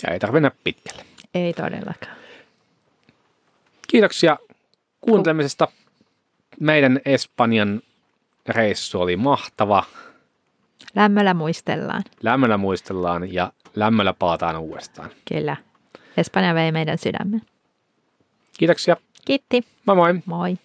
Ja 0.04 0.14
ei 0.14 0.20
tarvitse 0.20 0.42
mennä 0.42 0.52
pitkälle. 0.64 1.06
Ei 1.34 1.54
todellakaan. 1.54 2.18
Kiitoksia 3.88 4.38
kuuntelemisesta. 5.02 5.68
Meidän 6.60 7.00
Espanjan 7.06 7.82
reissu 8.48 9.02
oli 9.02 9.18
mahtava. 9.18 9.84
Lämmöllä 10.96 11.34
muistellaan. 11.34 12.04
Lämmöllä 12.24 12.58
muistellaan 12.58 13.34
ja 13.34 13.52
lämmöllä 13.76 14.14
palataan 14.14 14.58
uudestaan. 14.58 15.10
Kyllä. 15.34 15.58
Espanja 16.18 16.56
vei 16.56 16.72
meidän 16.72 16.98
sydämen. 16.98 17.42
Kiitoksia. 18.58 18.98
Kiitti. 19.26 19.64
Moi 19.86 19.96
moi. 19.96 20.14
Moi. 20.26 20.58